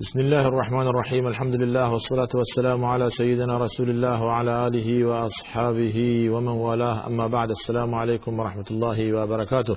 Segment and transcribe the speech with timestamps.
[0.00, 6.30] بسم الله الرحمن الرحيم الحمد لله والصلاة والسلام على سيدنا رسول الله وعلى آله وأصحابه
[6.30, 9.76] ومن والاه اما بعد السلام عليكم ورحمة الله وبركاته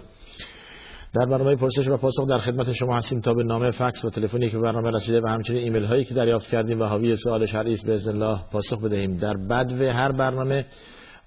[1.13, 4.49] در برنامه پرسش و پاسخ در خدمت شما هستیم تا به نامه فکس و تلفنی
[4.49, 7.87] که برنامه رسیده و همچنین ایمیل هایی که دریافت کردیم و حاوی سوال شرعی است
[7.87, 9.17] باذن الله پاسخ بدهیم.
[9.17, 10.65] در بدو هر برنامه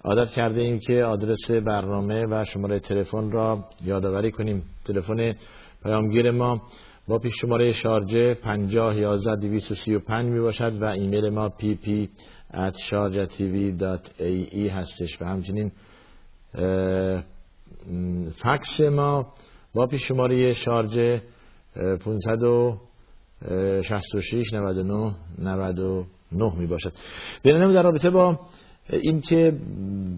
[0.05, 4.63] عادت کرده ایم که آدرس برنامه و شماره تلفن را یادآوری کنیم.
[4.85, 5.35] تلفن
[5.83, 6.61] پیامگیر ما
[7.09, 12.09] با پیش شماره شارجه 50 11 235 می باشد و ایمیل ما pp
[12.53, 15.73] at sharjatv.ae هستش و همچنین
[18.43, 19.35] فکس ما
[19.75, 21.23] با پیش شماره شارجه
[21.75, 26.93] 566 99 99 می باشد
[27.43, 28.41] بیننده در رابطه با
[28.93, 29.53] اینکه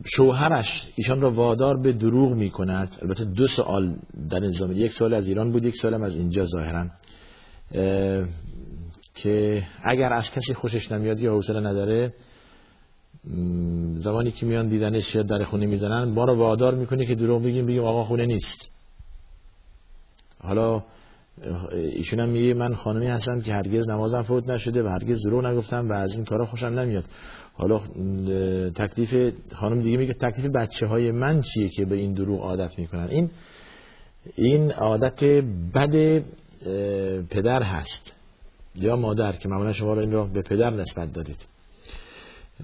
[0.05, 3.97] شوهرش ایشان را وادار به دروغ می کند البته دو سوال
[4.30, 6.87] در نظام یک سوال از ایران بود یک سوال از اینجا ظاهرا.
[9.14, 12.14] که اگر از کسی خوشش نمیاد یا حوصله نداره
[13.95, 17.67] زمانی که میان دیدنش یا در خونه می‌زنن ما رو وادار می‌کنه که دروغ بگیم
[17.67, 18.70] بگیم آقا خونه نیست.
[20.39, 20.83] حالا
[21.72, 25.88] ایشون هم میگه من خانمی هستم که هرگز نمازم فوت نشده و هرگز دروغ نگفتم
[25.88, 27.04] و از این کارا خوشم نمیاد.
[27.52, 27.80] حالا
[28.70, 33.08] تکلیف خانم دیگه میگه تکلیف بچه های من چیه که به این دروغ عادت می‌کنن؟
[33.10, 33.30] این
[34.36, 35.24] این عادت
[35.74, 36.22] بد
[37.30, 38.12] پدر هست
[38.74, 41.46] یا مادر که معمولا شما رو این رو به پدر نسبت دادید.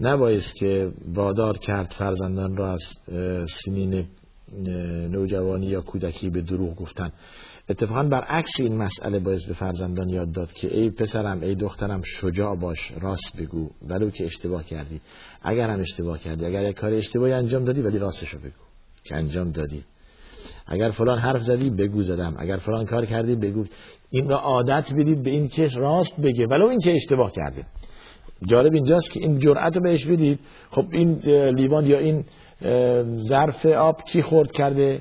[0.00, 2.82] نبایست که وادار کرد فرزندان را از
[3.64, 4.04] سنین
[5.10, 7.12] نوجوانی یا کودکی به دروغ گفتن.
[7.70, 12.56] اتفاقا برعکس این مسئله باعث به فرزندان یاد داد که ای پسرم ای دخترم شجاع
[12.56, 15.00] باش راست بگو ولو که اشتباه کردی.
[15.42, 18.64] اگر هم اشتباه کردی اگر یک کار اشتباهی انجام دادی ولی راستشو بگو
[19.04, 19.84] که انجام دادی.
[20.66, 22.34] اگر فلان حرف زدی بگو زدم.
[22.38, 23.64] اگر فلان کار کردی بگو.
[24.10, 26.46] این را عادت بدید به این که راست بگه.
[26.46, 27.62] ولو این که اشتباه کردی
[28.46, 30.38] جالب اینجاست که این جرأت رو بهش بدید.
[30.70, 31.18] خب این
[31.50, 32.25] لیوان یا این
[33.28, 35.00] ظرف آب کی خورد کرده؟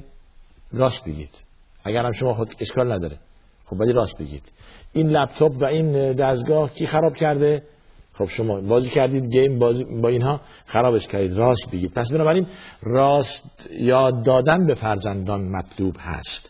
[0.74, 1.49] راست بگید.
[1.84, 3.17] اگر هم شما خود اشکال نداره.
[3.66, 4.51] خب ولی راست بگید
[4.94, 7.63] این لپتاپ و این دستگاه کی خراب کرده؟
[8.13, 11.34] خب شما بازی کردید گیم بازی با اینها خرابش کردید.
[11.34, 12.47] راست بگید پس بنابراین
[12.81, 16.50] راست یاد دادن به فرزندان مطلوب هست.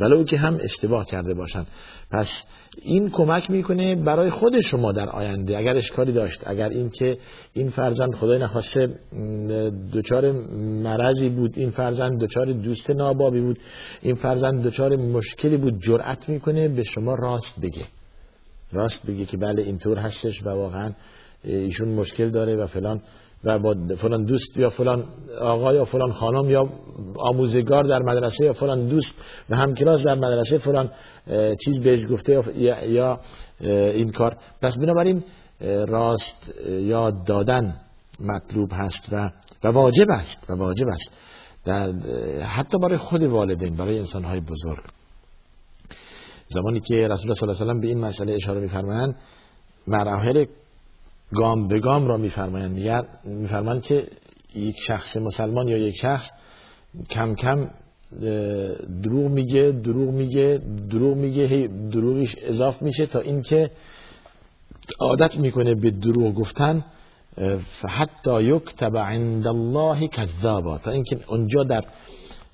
[0.00, 1.66] ولو که هم اشتباه کرده باشند.
[2.10, 2.42] پس
[2.82, 7.18] این کمک می‌کنه برای خود شما در آینده اگر اشکالی داشت اگر این که
[7.52, 8.98] این فرزند خدای نخواسته
[9.92, 10.32] دچار
[10.82, 13.58] مرضی بود این فرزند دچار دوست نابابی بود
[14.02, 17.84] این فرزند دچار مشکلی بود جرأت می‌کنه به شما راست بگه.
[18.72, 20.92] راست بگه که بله اینطور هستش و واقعا
[21.44, 23.00] ایشون مشکل داره و فلان.
[23.44, 25.04] و با فلان دوست یا فلان
[25.40, 26.68] آقا یا فلان خانم یا
[27.16, 29.14] آموزگار در مدرسه یا فلان دوست
[29.50, 30.90] و همکلاس در مدرسه فلان
[31.64, 33.20] چیز بهش گفته یا, یا
[33.60, 34.36] این کار.
[34.62, 35.24] پس بنابراین
[35.88, 37.74] راست یاد دادن
[38.20, 39.30] مطلوب هست و
[39.64, 41.10] و واجب است و واجب است.
[41.64, 41.92] در
[42.42, 44.84] حتی برای خود والدین برای انسان های بزرگ.
[46.48, 49.16] زمانی که رسول الله صلی الله علیه و به این مسئله اشاره می‌فرمایند
[49.86, 50.44] مراحل
[51.34, 52.74] گام به گام را میفرمایند.
[52.74, 54.06] دیگر میفرمایند که
[54.54, 56.30] یک شخص مسلمان یا یک شخص
[57.10, 57.70] کم کم
[59.02, 63.70] دروغ میگه دروغ میگه دروغ میگه دروغش اضاف میشه تا اینکه
[65.00, 66.84] عادت می‌کنه به دروغ گفتن.
[67.88, 70.78] حتی یکتب عند الله کذابا.
[70.78, 71.84] تا اینکه اونجا در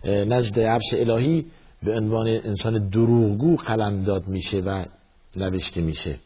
[0.05, 1.47] نزد عرش الهی
[1.83, 4.85] به عنوان انسان دروغگو قلمداد میشه و
[5.37, 6.19] نوشته میشه.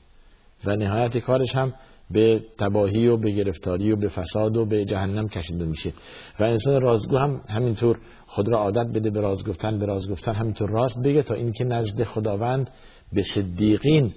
[0.65, 1.73] و نهایت کارش هم
[2.11, 5.93] به تباهی و به گرفتاری و به فساد و به جهنم کشیده میشه.
[6.41, 10.35] و انسان رازگو هم همینطور خود را عادت بده به راز گفتن به راز گفتن
[10.35, 12.71] همینطور راست بگه تا اینکه نزد خداوند
[13.13, 14.15] به صدیقین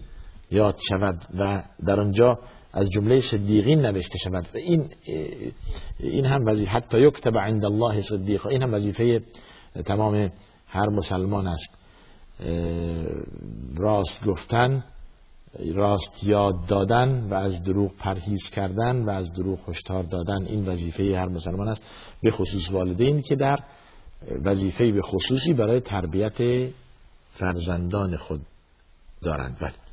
[0.52, 2.40] یاد شود و در آنجا
[2.74, 4.48] از جمله صدیقین نوشته شود.
[4.54, 4.90] و این
[6.00, 9.22] این هم وظیفه حتی یکتب عند الله صدیق این هم وظیفه
[9.86, 10.32] تمام
[10.68, 11.70] هر مسلمان است.
[13.78, 14.84] راست گفتن
[15.76, 21.18] راست یاد دادن و از دروغ پرهیز کردن و از دروغ هشدار دادن این وظیفه
[21.18, 21.82] هر مسلمان است
[22.22, 23.60] به خصوص والدین که در
[24.46, 26.70] وظیفه به خصوصی برای تربیت
[27.34, 28.42] فرزندان خود
[29.22, 29.58] دارند.
[29.62, 29.91] بله.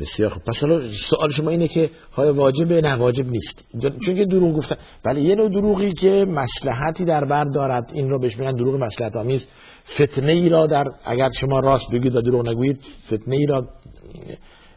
[0.00, 0.42] بسیار خوب.
[0.42, 3.64] پس حالا سوال شما اینه که های واجبه نه؟ واجب نیست.
[3.80, 4.76] چون که دروغ گفتن.
[5.04, 9.16] ولی یه نوع دروغی که مسلحتی در بر دارد این رو بهش میگن دروغ مصلحت
[9.16, 9.48] آمیز
[9.94, 13.68] فتنه ای را در اگر شما راست بگید و دروغ نگویید فتنه ای را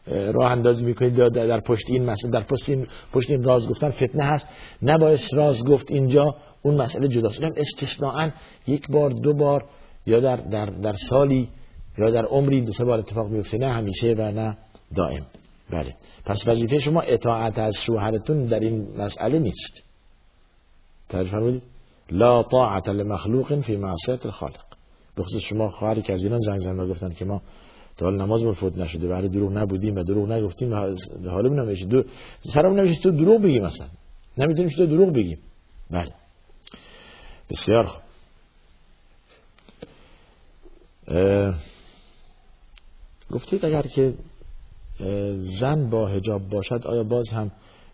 [0.07, 4.25] راه اندازی می‌کنید در پشت این مسئله در پشت این پشت این راز گفتن فتنه
[4.25, 4.47] هست.
[4.81, 7.41] نباید راز گفت اینجا اون مسئله جداست.
[7.41, 8.29] اونم استثناء
[8.67, 9.65] یک بار دو بار
[10.05, 11.49] یا در در در سالی
[11.97, 14.57] یا در عمری دو سه بار اتفاق میفته نه همیشه و نه
[14.95, 15.25] دائم.
[15.71, 15.95] بله.
[16.25, 19.83] پس وظیفه شما اطاعت از شوهرتون در این مسئله نیست.
[21.09, 21.63] تعریف فرمودید.
[22.11, 24.63] لا طاعت لمخلوق فی معصیت الخالق.
[25.17, 27.41] بخصوص شما خواهری که از ایران زنگ زنگ گفتن که ما
[27.97, 30.73] تا حال نماز فوت نشده برای دروغ نبودیم و دروغ نگفتیم
[31.29, 32.03] حالمون نمیشه دو
[32.53, 33.87] سرمون نمیشه تو دروغ بگیم مثلا.
[34.37, 35.39] نمی‌تونیم تو دروغ بگیم.
[35.91, 36.13] بله.
[37.49, 38.03] بسیار خوب.
[43.31, 44.13] گفتید اگر که
[45.37, 47.51] زن با هجاب باشد آیا باز هم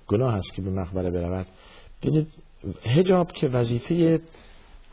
[0.08, 1.48] گناه است که به مقبره برود؟
[2.02, 2.28] ببینید
[2.84, 4.22] هجاب که وظیفه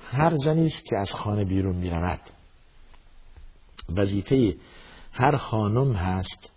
[0.02, 2.20] هر زنی است که از خانه بیرون می‌رود.
[3.96, 4.56] وظیفه
[5.12, 6.50] هر خانم هست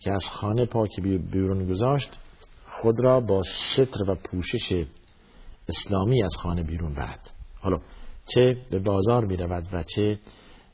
[0.00, 2.10] که از خانه پاک بیرون گذاشت
[2.66, 4.84] خود را با ستر و پوشش
[5.68, 7.30] اسلامی از خانه بیرون برد.
[7.60, 7.80] حالا
[8.34, 10.18] چه به بازار می رود و چه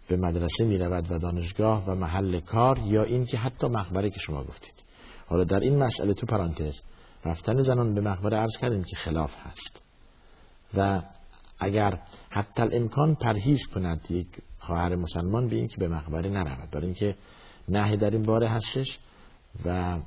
[0.08, 4.44] به مدرسه می رود و دانشگاه و محل کار یا اینکه حتی مقبره که شما
[4.44, 4.74] گفتید.
[5.26, 6.82] حالا در این مسئله تو پرانتز
[7.24, 9.82] رفتن زنان به مقبره عرض کردیم که خلاف هست.
[10.74, 11.02] و
[11.60, 11.98] اگر
[12.30, 14.26] حتی الامکان پرهیز کند یک
[14.58, 16.70] خواهر مسلمان به اینکه به مقبره نرود.
[16.70, 17.14] برای اینکه
[17.68, 18.98] نهی در این باره هستش
[19.64, 19.98] و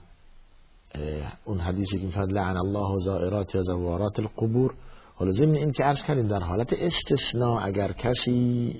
[1.45, 4.75] اون حدیثی که میفرد لعن الله زائرات یا زوارات القبور.
[5.21, 8.75] حالا ضمن این که عرض کردیم در حالت استثناء اگر کسی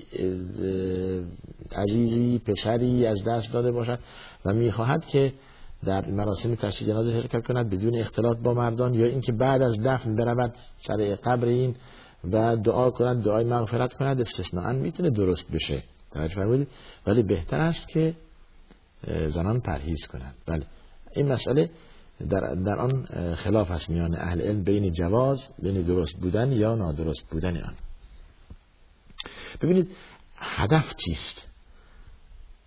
[1.76, 3.98] عزیزی پسری از دست داده باشد
[4.44, 5.32] و می‌خواهد که
[5.84, 10.16] در مراسم تشییع جنازه شرکت کند بدون اختلاط با مردان یا اینکه بعد از دفن
[10.16, 10.54] برود
[10.86, 11.76] سر قبر این
[12.32, 15.82] و دعا کند دعای مغفرت کند استثناء می‌تونه درست بشه.
[17.06, 18.14] ولی بهتر است که
[19.26, 20.34] زنان پرهیز کنند.
[20.46, 20.66] بله.
[21.16, 21.70] این مسئله
[22.30, 23.04] در, در آن
[23.34, 27.74] خلاف است میان اهل علم بین جواز بین درست بودن یا نادرست بودن آن.
[29.62, 29.90] ببینید
[30.36, 31.46] هدف چیست؟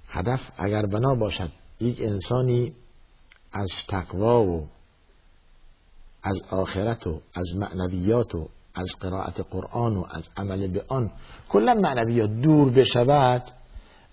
[0.08, 1.50] هدف اگر بنا باشد
[1.80, 2.74] یک انسانی
[3.54, 4.68] از تقوا و
[6.24, 11.12] از آخرت و از معنویات و از قرائت قرآن و از عمل به آن
[11.50, 13.44] کلا معنویات دور بشود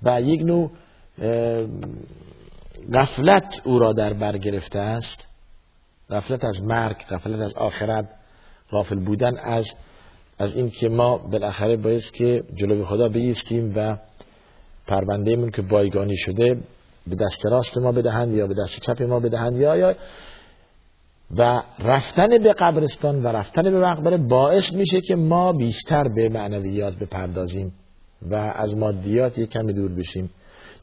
[0.02, 0.70] و یک نوع
[2.95, 5.27] غفلت او را در بر گرفته است.
[6.11, 8.09] غفلت از مرگ غفلت از آخرت
[8.71, 9.75] غافل بودن از
[10.39, 13.97] از این که ما بالاخره باید که جلوی خدا بیستیم و
[14.87, 16.61] پرونده من که بایگانی شده
[17.07, 19.95] به دست راست ما بدهند یا به دست چپ ما بدهند یا یا
[21.37, 26.95] و رفتن به قبرستان و رفتن به مقبره باعث میشه که ما بیشتر به معنویات
[26.95, 27.73] بپردازیم
[28.31, 30.31] و از مادیات یک کمی دور بشیم.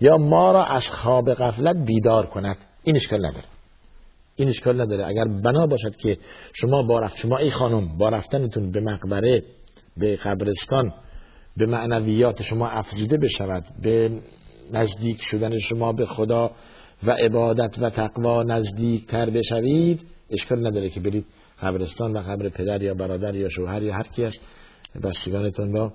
[0.02, 2.58] یا ما را از خواب غفلت بیدار کند.
[2.84, 3.46] این اشکال نداره.
[4.36, 5.06] این اشکال نداره.
[5.08, 6.18] اگر بنا باشد که
[6.54, 9.44] شما با رفت شما ای خانم با رفتنتون به مقبره
[9.98, 10.94] به قبرستان
[11.58, 14.12] به معنویات شما افزوده بشود به
[14.74, 16.52] نزدیک شدن شما به خدا
[17.04, 21.26] و عبادت و تقوا نزدیک تر بشوید اشکال نداره که برید
[21.62, 24.42] قبرستان و قبر پدر یا برادر یا شوهر یا هر کی است
[25.04, 25.94] بستگانتون را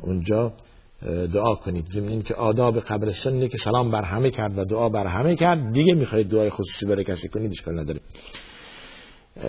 [0.00, 0.52] اونجا
[1.04, 1.86] دعا کنید.
[1.86, 5.72] ضمن این که آداب قبرستان که سلام بر همه کرد و دعا بر همه کرد
[5.72, 8.00] دیگه می‌خواید دعای خصوصی برای کسی کنید اشکال نداره.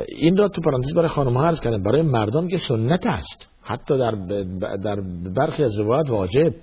[0.08, 3.50] این را تو پرانتز برای خانم ها عرض کردم برای مردان که سنت است.
[3.62, 4.12] حتی در
[4.84, 5.02] در
[5.36, 6.54] برخی از روایات واجب.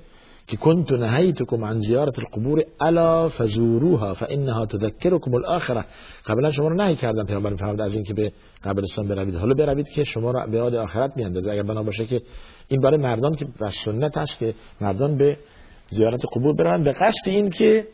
[0.46, 5.84] که كنت نهیتكم عن زیارت القبور الا فزوروها فانها تذكركم الاخره
[6.26, 8.32] قبلا شما رو نهی کردم پیامبر فرمود از اینکه به
[8.64, 9.34] قبرستان بروید.
[9.34, 11.52] حالا بروید که شما را به یاد آخرت میاندازه.
[11.52, 12.22] اگر بنا باشه که
[12.68, 15.38] این برای مردان که بس سنت است که مردان به
[15.90, 17.86] زیارت قبور برن به قصد این که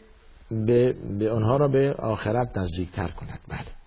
[0.51, 3.41] به, به آنها را به آخرت نزدیک تر کند.
[3.49, 3.79] بله.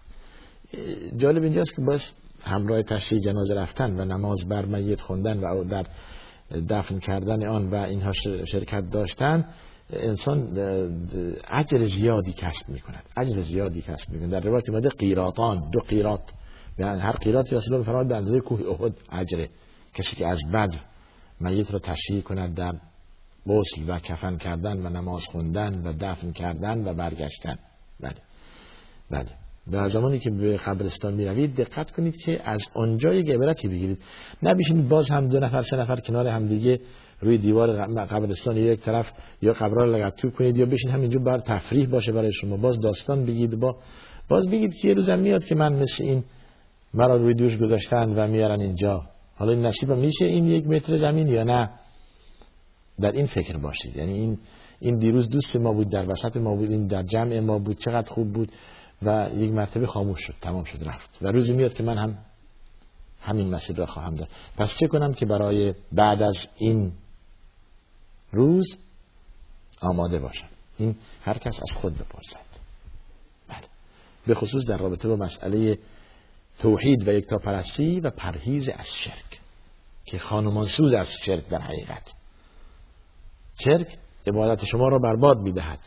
[1.18, 2.02] جالب اینجاست که باز
[2.42, 5.86] همراه تشریح جنازه رفتن و نماز بر میت خوندن و در
[6.70, 8.12] دفن کردن آن و اینها
[8.46, 9.46] شرکت داشتن
[9.94, 10.58] انسان
[11.52, 15.80] اجر زیادی کسب می کند اجر زیادی کسب می کند در روایت اومده قیراطان دو
[15.80, 16.32] قیراط
[16.80, 19.50] هر قیراطی اصلا فرمود به اندازه کوه احد اجره
[19.94, 20.76] کسی که از بد
[21.40, 22.74] میت را تشریح کند در
[23.48, 27.56] غسل و کفن کردن و نماز خوندن و دفن کردن و برگشتن.
[28.00, 28.16] بله.
[29.12, 29.41] بله.
[29.72, 33.98] در زمانی که به قبرستان می روید دقت کنید که از آنجا یک عبرتی بگیرید.
[34.44, 36.80] نبیشید باز هم دو نفر سه نفر کنار همدیگه
[37.22, 39.12] روی دیوار قبرستان یک طرف
[39.42, 42.58] یا قبرها رو لگتو کنید یا بشین همینجا بر تفریح باشه برای شما.
[42.58, 43.76] باز داستان بگید با
[44.30, 46.24] باز بگید که یه روزم میاد که من مثل این
[46.94, 49.02] مرا روی دوش گذاشتن و میارن اینجا.
[49.36, 51.70] حالا این نصیب میشه این یک متر زمین یا نه؟
[53.02, 53.96] در این فکر باشید.
[53.96, 54.38] یعنی این
[54.80, 58.14] این دیروز دوست ما بود در وسط ما بود این در جمع ما بود چقدر
[58.14, 58.52] خوب بود.
[59.02, 61.18] و یک مرتبه خاموش شد تمام شد رفت.
[61.22, 62.18] و روزی میاد که من هم
[63.22, 64.30] همین مسیر را خواهم داد.
[64.58, 66.92] پس چه کنم که برای بعد از این
[68.32, 68.78] روز
[69.82, 72.46] آماده باشم؟ این هر کس از خود بپرسد.
[73.48, 73.68] بله.
[74.28, 75.80] به خصوص در رابطه با مسئله
[76.60, 79.42] توحید و یکتاپرستی و پرهیز از شرک
[80.06, 82.14] که خانمانسوز از شرک در حقیقت.
[83.60, 85.80] شرک عبادت شما را برباد می‌دهد.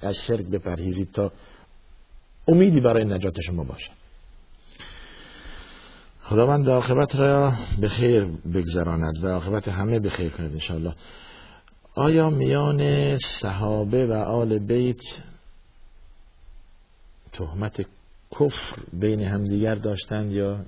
[0.00, 1.32] از شرک بپرهیزید تا
[2.48, 3.90] امیدی برای نجات شما باشد
[6.22, 10.94] خداوند عاقبت را به خیر بگذراند و عاقبت همه به خیر کند انشاءالله.
[11.94, 15.00] آیا میان صحابه و آل بیت
[17.32, 17.86] تهمت
[18.32, 20.64] کفر بین همدیگر داشتند یا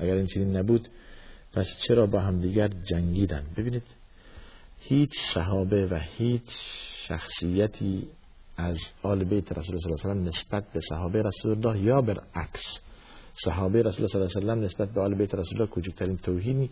[0.00, 0.88] اگر این چیزی نبود
[1.52, 3.82] پس چرا با همدیگر جنگیدند؟ ببینید
[4.80, 6.50] هیچ صحابه و هیچ
[7.08, 8.08] شخصیتی
[8.56, 12.00] از آل بیت رسول الله صلی الله علیه و نسبت به صحابه رسول الله یا
[12.00, 12.80] برعکس.
[13.34, 16.70] صحابه رسول الله صلی الله علیه و نسبت به آل بیت رسول الله کوچکترین توهینی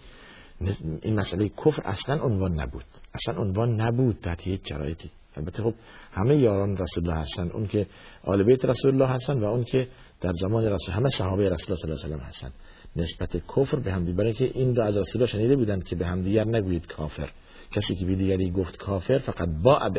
[1.02, 2.84] این مسئله کفر اصلا عنوان نبود.
[3.14, 5.10] اصلا عنوان نبود تحت هیچ شرایطی.
[5.36, 5.74] البته خب
[6.12, 7.50] همه یاران رسول الله هستن.
[7.50, 7.86] اون که
[8.24, 9.88] آل بیت رسول الله هستن و اون که
[10.20, 12.52] در زمان رسول همه صحابه رسول الله صلی الله علیه و هستن.
[12.96, 16.06] نسبت کفر به هم برای که این را از رسول الله شنیده بودند که به
[16.06, 17.30] هم دیگر نگویید کافر.
[17.72, 19.90] کسی که به دیگری گفت کافر فقط با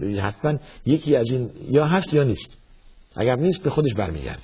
[0.00, 2.56] به حتما یکی از این یا هست یا نیست.
[3.16, 4.42] اگر نیست به خودش برمیگرده.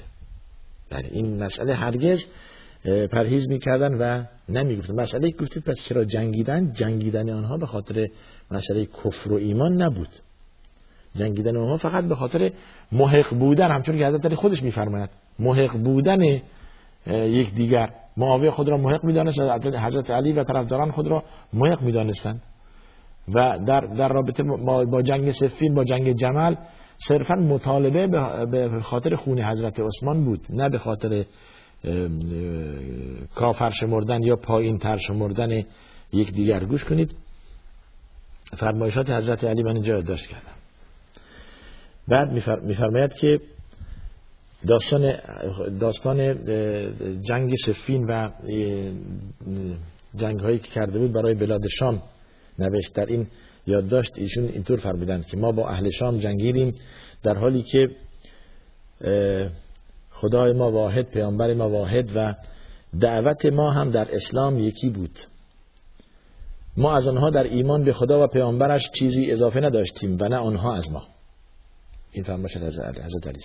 [0.91, 2.25] بله این مسئله هرگز
[2.85, 4.95] پرهیز می‌کردن و نمی‌گفتن.
[4.95, 8.09] مسئله گفتید پس چرا جنگیدن؟ جنگیدن آنها به خاطر
[8.51, 10.09] مسئله کفر و ایمان نبود.
[11.17, 12.51] جنگیدن آنها فقط به خاطر
[12.93, 13.71] محق بودن.
[13.71, 15.11] همچون که حضرت علی خودش میفرماید.
[15.39, 16.41] محق بودن
[17.07, 17.91] یک دیگر.
[18.17, 22.43] معاویه خود را محق می‌دانست حضرت علی و طرفداران خود را محق می‌دانستند.
[23.29, 24.43] و در, در رابطه
[24.91, 26.55] با جنگ سفین با جنگ جمل
[27.09, 28.07] صرفا مطالبه
[28.47, 31.25] به خاطر خون حضرت عثمان بود نه به خاطر
[33.35, 35.65] کافر شمردن یا پایین تر شمردن
[36.13, 36.65] یک دیگر.
[36.65, 37.15] گوش کنید.
[38.59, 40.53] فرمایشات حضرت علی من اینجا داشت کردم.
[42.09, 43.41] بعد میفرماید که
[44.67, 45.15] داستان
[45.81, 46.35] داستان
[47.21, 48.31] جنگ سفین و
[50.15, 52.03] جنگ هایی که کرده بود برای بلاد شام
[52.59, 53.27] نوشت در این
[53.67, 56.75] یادداشت ایشون اینطور فرمودند که ما با اهل شام جنگیدیم
[57.23, 57.91] در حالی که
[60.11, 62.35] خدای ما واحد پیامبر ما واحد و
[63.01, 65.19] دعوت ما هم در اسلام یکی بود.
[66.77, 70.75] ما از آنها در ایمان به خدا و پیامبرش چیزی اضافه نداشتیم و نه آنها
[70.75, 71.03] از ما.
[72.13, 73.41] این فرمایش حضرت علی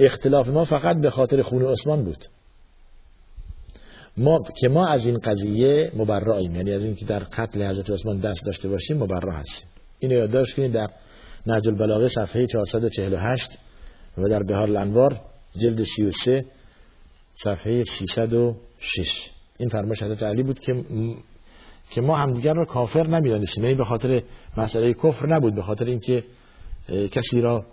[0.00, 2.24] اختلاف ما فقط به خاطر خون عثمان بود.
[4.16, 8.40] ما که ما از این قضیه مبراییم یعنی از اینکه در قتل حضرت عثمان دست
[8.46, 9.68] داشته باشیم مبرا هستیم.
[9.98, 10.86] اینو یادداشت کنید در
[11.46, 13.58] نهج البلاغه صفحه 448
[14.18, 15.20] و در بهار الانوار
[15.56, 16.44] جلد 33
[17.34, 20.84] صفحه 306 این فرمایش حضرت علی بود که
[21.90, 23.64] که ما همدیگر رو کافر نمی‌دانستیم.
[23.64, 24.22] یعنی به خاطر
[24.56, 26.24] مسئله کفر نبود به خاطر اینکه
[26.88, 27.64] کسی را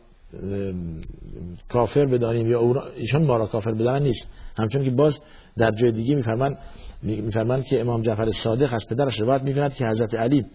[1.69, 4.27] کافر بدانیم یا ایشان ما را کافر بدانن نیست.
[4.57, 5.19] همچون که باز
[5.57, 6.57] در جای دیگه میفرمان
[7.03, 10.45] میفرمان که امام جعفر صادق از پدرش روایت می‌کند که حضرت علی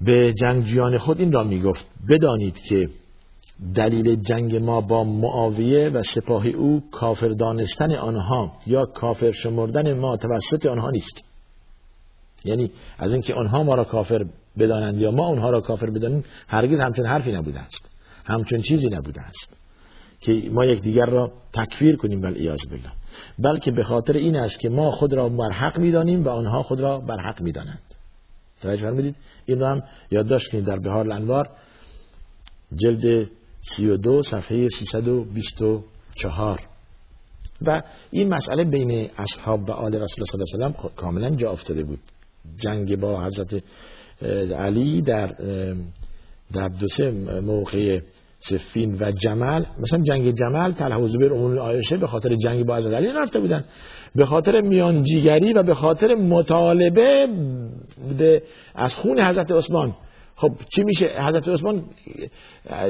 [0.00, 1.86] به جنگجویان خود این را می‌گفت.
[2.08, 2.88] بدانید که
[3.74, 10.16] دلیل جنگ ما با معاویه و سپاه او کافر دانستن آنها یا کافر شمردن ما
[10.16, 11.24] توسط آنها نیست.
[12.44, 14.24] یعنی از اینکه آنها ما را کافر
[14.58, 17.90] بدانند یا ما آنها را کافر بدانیم هرگز همچون حرفی نبوده است.
[18.24, 19.56] همچون چیزی نبوده است.
[20.22, 22.92] که ما یک دیگر را تکفیر کنیم بل ایاز بالله.
[23.38, 26.98] بلکه به خاطر این است که ما خود را برحق می‌دانیم و آنها خود را
[26.98, 27.82] برحق می‌دانند.
[28.62, 31.50] توجه فرمودید؟ این رو هم یادداشت کنید در بهار الانوار
[32.76, 36.60] جلد 32 صفحه 324
[37.66, 41.30] و این مسئله بین اصحاب و آل رسول الله صلی الله علیه و سلم کاملا
[41.30, 41.98] جا افتاده بود.
[42.56, 43.62] جنگ با حضرت
[44.52, 45.26] علی در
[46.52, 47.10] در دو سه
[47.40, 48.00] موقع
[48.44, 52.94] سفین و جمل مثلا جنگ جمل و زبیر امون آیشه به خاطر جنگ با حضرت
[52.94, 53.64] علی رفته بودن.
[54.14, 57.28] به خاطر میانجیگری و به خاطر مطالبه
[58.74, 59.94] از خون حضرت عثمان.
[60.36, 61.84] خب چی میشه؟ حضرت عثمان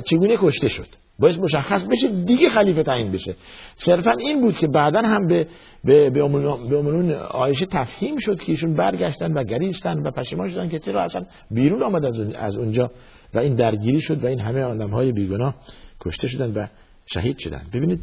[0.05, 0.87] چگونه کشته شد؟
[1.19, 3.37] باید مشخص بشه دیگه خلیفه تعیین بشه.
[3.77, 5.47] صرفا این بود که بعدا هم به
[5.85, 10.79] به به امون آیشه تفهیم شد که ایشون برگشتن و گریستن و پشیمان شدن که
[10.79, 12.05] چرا اصلا بیرون آمد
[12.37, 12.91] از اونجا
[13.35, 15.55] و این درگیری شد و این همه آدم های بیگناه
[16.01, 16.67] کشته شدن و
[17.07, 17.63] شهید شدن.
[17.73, 18.01] ببینید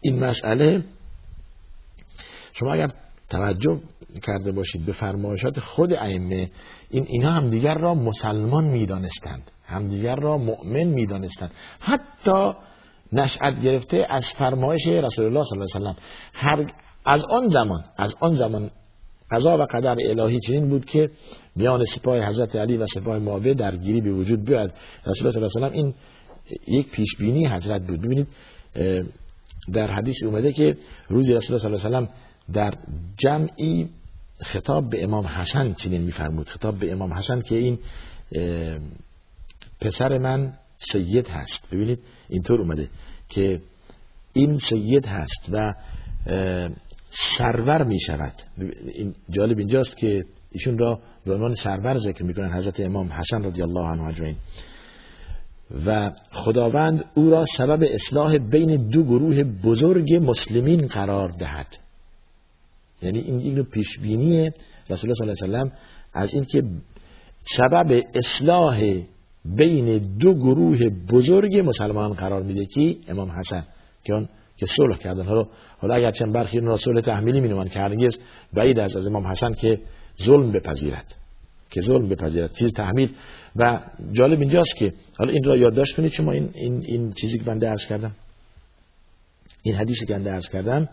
[0.00, 0.84] این مسئله
[2.52, 2.88] شما اگر
[3.32, 3.80] توجه
[4.22, 6.50] کرده باشید به فرمایشات خود ائمه
[6.90, 11.50] این اینها همدیگر را مسلمان می‌دانستند همدیگر را مؤمن می‌دانستند.
[11.80, 12.52] حتی
[13.12, 15.94] نشأت گرفته از فرمایش رسول الله صلی الله علیه و
[16.32, 16.66] هر
[17.06, 18.70] از آن زمان از آن زمان
[19.30, 21.10] قضا و قدر الهی چنین بود که
[21.56, 24.74] میان سپاه حضرت علی و سپاه معاویه درگیری به وجود بیاد.
[25.06, 25.94] رسول الله صلی الله علیه و
[26.66, 28.00] این یک پیش بینی حضرت بود.
[28.00, 28.26] ببینید
[29.72, 30.76] در حدیث اومده که
[31.08, 32.74] روزی رسول الله صلی الله علیه و در
[33.16, 33.88] جمعی
[34.40, 36.48] خطاب به امام حسن چنین میفرمود.
[36.48, 37.78] خطاب به امام حسن که این
[39.80, 41.60] پسر من سید هست.
[41.72, 42.88] ببینید اینطور اومده
[43.28, 43.60] که
[44.32, 45.74] این سید هست و
[47.10, 48.32] سرور می شود
[48.94, 53.62] این جالب اینجاست که ایشون را به عنوان سرور ذکر می‌کنن حضرت امام حسن رضی
[53.62, 54.36] الله عنه اجمعین.
[55.86, 61.66] و خداوند او را سبب اصلاح بین دو گروه بزرگ مسلمین قرار دهد.
[63.02, 64.50] یعنی این یک پیش بینی
[64.90, 65.76] رسول الله صلی الله علیه و
[66.12, 66.62] از اینکه
[67.44, 69.02] سبب اصلاح
[69.44, 73.64] بین دو گروه بزرگ مسلمان قرار میده که امام حسن.
[74.04, 75.24] که اون که صلح کردن.
[75.24, 75.46] حالا
[75.78, 78.18] حالا اگر چند برخی را صلح تحمیلی مینوان که هرگز
[78.52, 79.80] بعید از از امام حسن که
[80.24, 81.14] ظلم بپذیرد.
[81.70, 82.52] که ظلم بپذیرد.
[82.52, 83.14] چیز تحمیل.
[83.56, 83.80] و
[84.12, 87.68] جالب اینجاست که حالا این را یادداشت کنید شما این این این چیزی که بنده
[87.68, 88.12] عرض کردم.
[89.62, 90.88] این حدیثی که بنده عرض کردم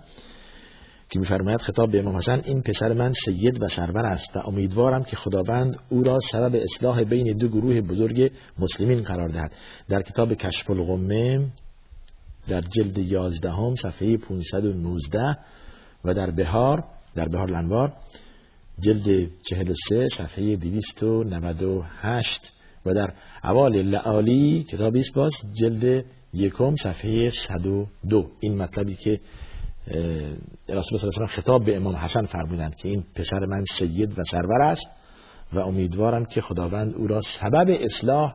[1.09, 5.03] که میفرماید خطاب به امام حسن این پسر من سید و سرور است و امیدوارم
[5.03, 9.51] که خداوند او را سبب اصلاح بین دو گروه بزرگ مسلمین قرار دهد.
[9.89, 11.47] در کتاب کشف الغمه
[12.47, 15.37] در جلد 11 هم صفحه 519
[16.05, 16.83] و در بهار
[17.15, 17.93] در بهار لنوار
[18.79, 22.51] جلد 43 صفحه 298
[22.85, 23.13] و در
[23.43, 29.19] اوال لعالی کتاب باز جلد یکم صفحه 102 این مطلبی که
[30.69, 34.87] رسول الله خطاب به امام حسن فرمودند که این پسر من سید و سرور است
[35.53, 38.33] و امیدوارم که خداوند او را سبب اصلاح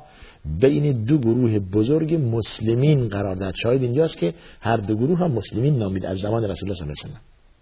[0.60, 3.54] بین دو گروه بزرگ مسلمین قرار دهد.
[3.62, 7.00] شاید اینجاست که هر دو گروه هم مسلمین نامید از زمان رسول الله صلی الله
[7.04, 7.16] علیه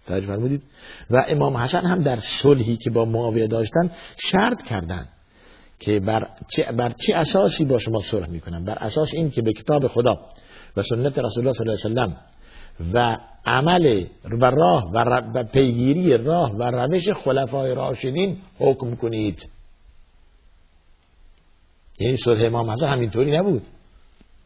[0.07, 0.61] و توجه فرمودید.
[1.09, 3.91] و امام حسن هم در صلحی که با معاویه داشتن
[4.31, 5.09] شرط کردند
[5.79, 9.53] که بر چه, بر چه اساسی با شما صلح می‌کنن بر اساس این که به
[9.53, 10.15] کتاب خدا
[10.77, 12.33] و سنت رسول الله صلی الله علیه و
[12.93, 14.05] و عمل
[14.41, 14.91] و راه
[15.35, 19.49] و پیگیری راه و روش خلفای راشدین حکم کنید.
[21.99, 23.61] یعنی صلح امام حسن همینطوری نبود.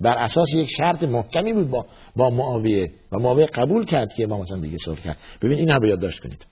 [0.02, 1.86] بر اساس یک شرط محکمی بود با
[2.16, 5.18] با معاویه و معاویه قبول کرد که امام حسن دیگه صلح کرد.
[5.42, 6.46] ببین این هم یادداشت کنید.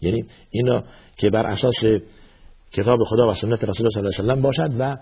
[0.00, 0.82] یعنی اینا
[1.16, 1.84] که بر اساس
[2.72, 4.96] کتاب خدا و سنت رسول الله صلی الله علیه و باشد و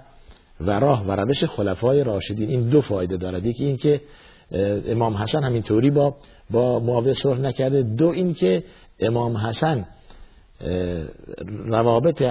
[0.60, 2.50] و راه و روش خلفای راشدین.
[2.50, 4.00] این دو فایده دارد یکی این که
[4.88, 6.14] امام حسن همینطوری با
[6.50, 7.82] با معاویه صلح نکرده.
[7.82, 8.64] دو اینکه
[9.00, 9.86] امام حسن
[11.66, 12.22] روابط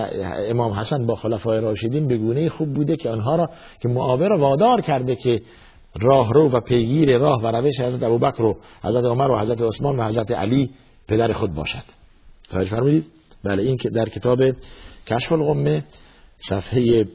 [0.50, 3.50] امام حسن با خلفای راشدین به گونه خوب بوده که آنها را
[3.82, 5.42] که معاویه را وادار کرده که
[6.02, 10.04] راهرو و پیگیر راه و روش حضرت ابوبکر و حضرت عمر و حضرت عثمان و
[10.04, 10.70] حضرت علی
[11.08, 11.84] پدر خود باشد.
[12.50, 13.06] توجه فرمودید؟
[13.44, 14.40] بله این که در کتاب
[15.08, 15.84] کشف الغمه
[16.38, 17.08] صفحه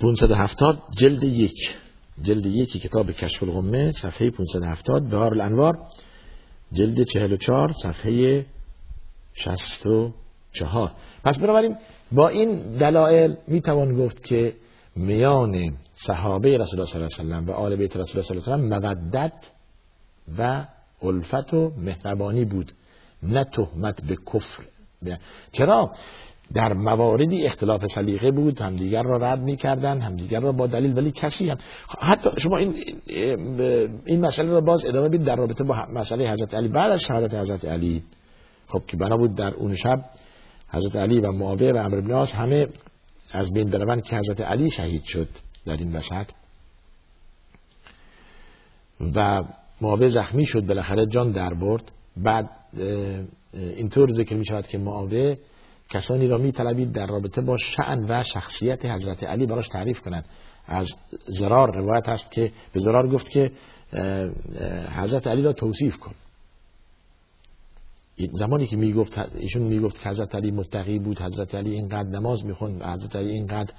[0.00, 1.76] 570 جلد یک.
[2.22, 5.78] جلد یکی کتاب کشف الغمه صفحه 570 بهار الانوار
[6.72, 8.46] جلد 44 صفحه
[9.34, 10.90] 64
[11.24, 11.76] پس بنابراین
[12.12, 14.54] با این دلایل می توان گفت که
[14.96, 18.36] میان صحابه رسول الله صلی الله علیه و سلم و آل بیت رسول الله صلی
[18.36, 19.32] الله علیه و سلم مودت
[20.38, 20.66] و
[21.02, 22.72] الفت و مهربانی بود.
[23.22, 24.64] نه تهمت به کفر.
[25.52, 25.92] چرا؟
[26.54, 31.50] در مواردی اختلاف سلیقه بود همدیگر را رد می‌کردن همدیگر را با دلیل ولی کسی
[31.50, 31.56] هم
[32.00, 32.74] حتی شما این
[34.04, 36.68] این مسئله را باز ادامه بدید در رابطه با مسئله حضرت علی.
[36.68, 38.02] بعد از شهادت حضرت علی
[38.66, 40.04] خب که بنا بود در اون شب
[40.68, 42.68] حضرت علی و معاویه و عمرو بن همه
[43.32, 45.28] از بین بروند که حضرت علی شهید شد
[45.66, 46.26] در این وسط.
[49.14, 49.42] و
[49.80, 51.92] معاویه زخمی شد بالاخره جان در برد.
[52.16, 52.50] بعد
[53.52, 55.38] اینطور ذکر می شود که معاویه
[55.90, 60.24] کسانی را می طلبید در رابطه با شعن و شخصیت حضرت علی براش تعریف کنند.
[60.66, 60.88] از
[61.26, 63.50] زرار روایت هست که به زرار گفت که
[64.96, 66.14] حضرت علی را توصیف کن.
[68.32, 72.82] زمانی که می‌گفت ایشون می‌گفت که حضرت علی متقی بود حضرت علی اینقدر نماز می‌خوند
[72.82, 73.72] حضرت علی اینقدر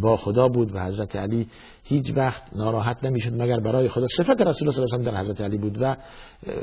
[0.00, 1.46] با خدا بود و حضرت علی
[1.84, 4.06] هیچ وقت ناراحت نمی‌شد مگر برای خدا.
[4.06, 5.96] صفت رسول الله صلی الله علیه و در حضرت علی بود و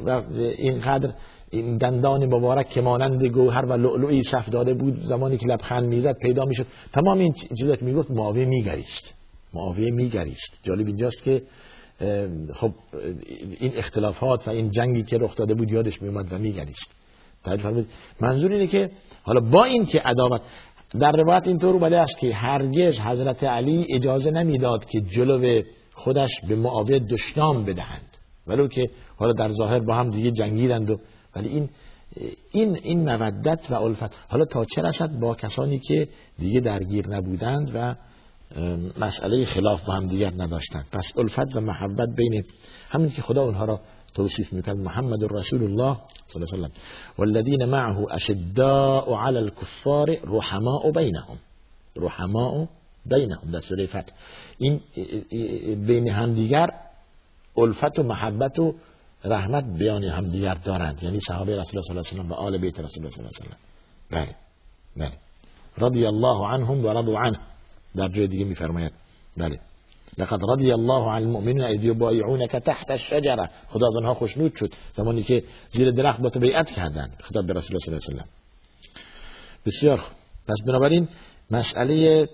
[0.05, 0.21] و
[0.57, 1.13] اینقدر
[1.49, 6.15] این دندان مبارک که مانند گوهر و لؤلؤی صف داده بود زمانی که لبخند می‌زد
[6.21, 6.65] پیدا می‌شد.
[6.93, 9.13] تمام این چیزا که می‌گفت معاویه میگریست.
[9.53, 10.59] معاویه میگریست.
[10.63, 11.41] جالب اینجاست که
[12.53, 12.71] خب
[13.59, 16.95] این اختلافات و این جنگی که رخ داده بود یادش میومد و میگریست.
[18.21, 18.89] منظور اینه که
[19.23, 20.41] حالا با این که عداوت
[20.99, 25.61] در روایت اینطور اومده است که هرگز حضرت علی اجازه نمی‌داد که جلو
[25.93, 28.17] خودش به معاویه دشنام بدهند.
[28.47, 30.99] ولو که حالا در ظاهر با هم دیگه جنگیدند و
[31.35, 31.69] ولی این
[32.51, 34.15] این این مودت و الفت.
[34.29, 36.07] حالا تا چه رسد؟ با کسانی که
[36.39, 37.95] دیگه درگیر نبودند و
[38.99, 40.85] مسئله خلاف با هم دیگر نداشتند.
[40.91, 42.43] پس الفت و محبت بین
[42.89, 43.79] همین که خدا اونها را
[44.15, 45.97] توصیف میکرد محمد رسول الله
[46.27, 51.37] صلی الله علیه و والذین معه أشداء علی الكفار رحماء بینهم
[51.95, 52.67] رحماء
[53.05, 54.13] بینهم در سوره فتح
[54.57, 54.81] این
[55.87, 56.69] بین همدیگر
[57.57, 58.75] ألفت و محبت و
[59.23, 61.03] رحمت بیان همدیگر دارند.
[61.03, 63.55] یعنی صحابه رسول الله صلی الله علیه و آل بیت رسول الله صلی الله علیه
[64.11, 64.35] و بله.
[64.97, 65.17] بله.
[65.77, 67.39] رضی الله عنهم و رضوا عنه.
[67.95, 68.91] در جای دیگه میفرماید.
[69.37, 69.59] بله.
[70.17, 74.73] لقد رضی الله عن المؤمنین اذ یبایعونک تحت الشجره خدا از آنها خوشنود شد.
[74.97, 78.23] زمانی که زیر درخت با تو بیعت کردند خطاب به رسول الله صلی الله علیه
[78.23, 78.35] و
[79.65, 80.03] بسیار
[80.47, 81.07] پس بنابراین
[81.51, 82.27] مسئله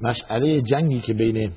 [0.00, 1.52] مسئله جنگی که بین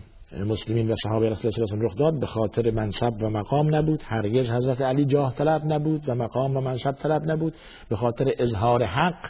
[0.46, 4.04] مسلمین و صحابه رسول الله صلی رخ داد به خاطر منصب و مقام نبود.
[4.06, 7.54] هرگز حضرت علی جاه طلب نبود و مقام و منصب طلب نبود.
[7.90, 9.30] به خاطر اظهار حق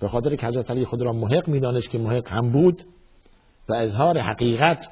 [0.00, 2.82] به خاطر که حضرت علی خود را محق می‌دانست که محق هم بود
[3.68, 4.88] و اظهار حقیقت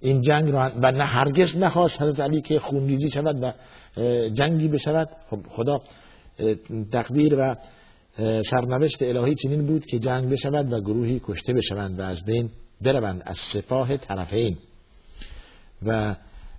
[0.00, 3.52] این جنگ را و نه هرگز نخواست حضرت علی که خونریزی شود و
[4.28, 5.08] جنگی بشود.
[5.30, 5.80] خب خدا
[6.92, 7.56] تقدیر و
[8.42, 13.22] سرنوشت الهی چنین بود که جنگ بشود و گروهی کشته بشوند و از بین بروند
[13.26, 14.56] از سپاه طرفین.
[15.86, 16.14] و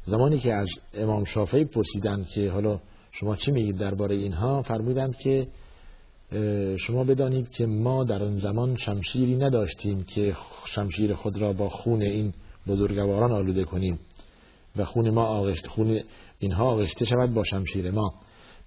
[0.06, 2.80] زمانی که از امام شافعی پرسیدند که حالا
[3.12, 5.48] شما چی میگید درباره اینها فرمودند که
[6.78, 10.36] شما بدانید که ما در آن زمان شمشیری نداشتیم که
[10.66, 12.34] شمشیر خود را با خون این
[12.68, 14.00] بزرگواران آلوده کنیم
[14.76, 16.02] و خون ما آغشت خون
[16.40, 18.14] اینها آغشته شود با شمشیر ما.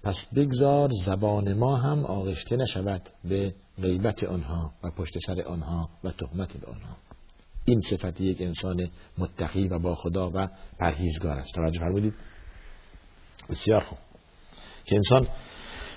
[0.03, 6.11] پس بگذار زبان ما هم آغشته نشود به غیبت آنها و پشت سر آنها و
[6.11, 6.97] تهمت به آنها.
[7.65, 10.47] این صفت یک انسان متقی و با خدا و
[10.79, 11.53] پرهیزگار است.
[11.55, 12.13] توجه فرمودید؟
[13.49, 13.97] بسیار خوب.
[14.85, 15.27] که انسان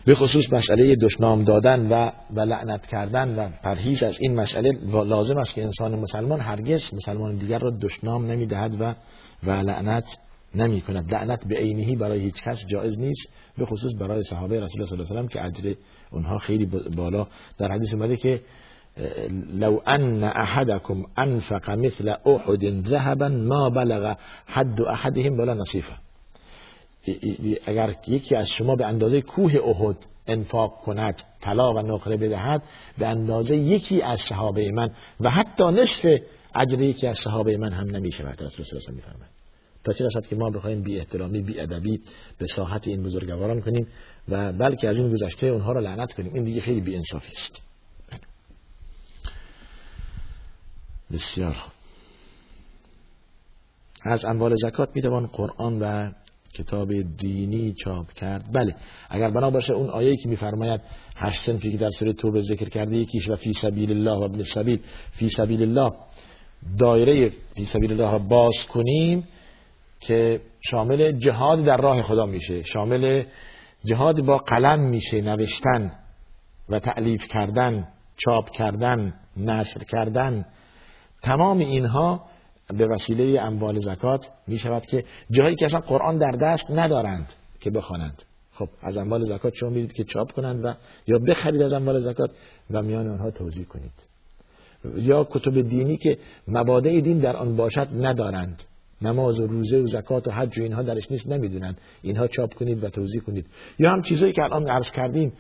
[0.07, 4.71] به خصوص مسئله دشنام دادن و و لعنت کردن و پرهیز از این مسئله
[5.05, 8.95] لازم است که انسان مسلمان هرگز مسلمان دیگر را دشنام نمی‌دهد و
[9.43, 10.05] و لعنت
[10.55, 14.83] نمی کند لعنت به عینی برای هیچ کس جایز نیست به خصوص برای صحابه رسول
[14.83, 15.75] الله صلی الله علیه و که اجر
[16.11, 17.27] اونها خیلی بالا
[17.59, 18.41] در حدیث اومده که
[19.53, 26.04] لو ان احدكم انفق مثل احد ذهبا ما بلغ حد احدهم ولا نصیفه.
[27.67, 32.63] اگر یکی از شما به اندازه کوه احد انفاق کند طلا و نقره بدهد
[32.99, 34.91] به اندازه یکی از صحابه من
[35.21, 36.07] و حتی نصف
[36.55, 39.35] اجر یکی از صحابه من هم نمی شود رسول الله میفرماید.
[39.85, 42.01] تا چه رسد که ما بخوایم بی احترامی بی ادبی
[42.39, 43.87] به ساحت این بزرگواران کنیم
[44.29, 46.35] و بلکه از این گذشته اونها را لعنت کنیم.
[46.35, 47.63] این دیگه خیلی بی انصافی است.
[51.13, 51.57] بسیار
[54.03, 56.11] از اموال زکات می‌توان قرآن و
[56.55, 56.89] کتاب
[57.19, 58.45] دینی چاپ کرد.
[58.53, 58.75] بله
[59.11, 60.81] اگر بنا باشه اون آیه که میفرماید
[61.17, 64.43] هشت سنفی که در سوره توبه ذکر کرده یکیش و فی سبیل الله و ابن
[64.43, 65.93] سبیل فی سبیل الله
[66.79, 69.29] دایره فی سبیل الله را باز کنیم
[70.01, 72.63] که شامل جهاد در راه خدا میشه.
[72.63, 73.25] شامل
[73.85, 75.93] جهاد با قلم میشه نوشتن
[76.69, 80.47] و تعلیف کردن چاپ کردن نشر کردن.
[81.23, 82.25] تمام اینها
[82.69, 87.27] به وسیله اموال زکات می شود که جایی که اصلا قرآن در دست ندارند
[87.61, 88.23] که بخوانند.
[88.53, 90.75] خب از اموال زکات شما می‌دید که چاپ کنند و
[91.07, 92.31] یا بخرید از اموال زکات
[92.71, 93.93] و میان آنها توضیح کنید.
[94.97, 98.63] یا کتب دینی که مبادع دین در آن باشد ندارند.
[99.03, 101.79] نماز و روزه و زکات و حج و اینها درش نیست نمی‌دونند.
[102.03, 103.47] اینها چاپ کنید و توضیح کنید.
[103.79, 105.33] یا هم چیزایی که الان عرض کردیم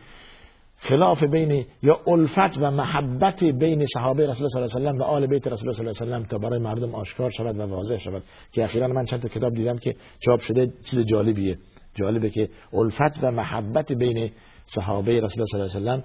[0.85, 5.27] خلاف بین یا الفت و محبت بین صحابه رسول الله صلی الله علیه و آل
[5.27, 8.23] بیت رسول الله صلی الله علیه و تا برای مردم آشکار شود و واضح شود.
[8.53, 11.59] که اخیرا من چند تا کتاب دیدم که چاپ شده چیز جالبیه.
[11.95, 14.31] جالبه که الفت و محبت بین
[14.67, 16.05] صحابه رسول الله صلی الله علیه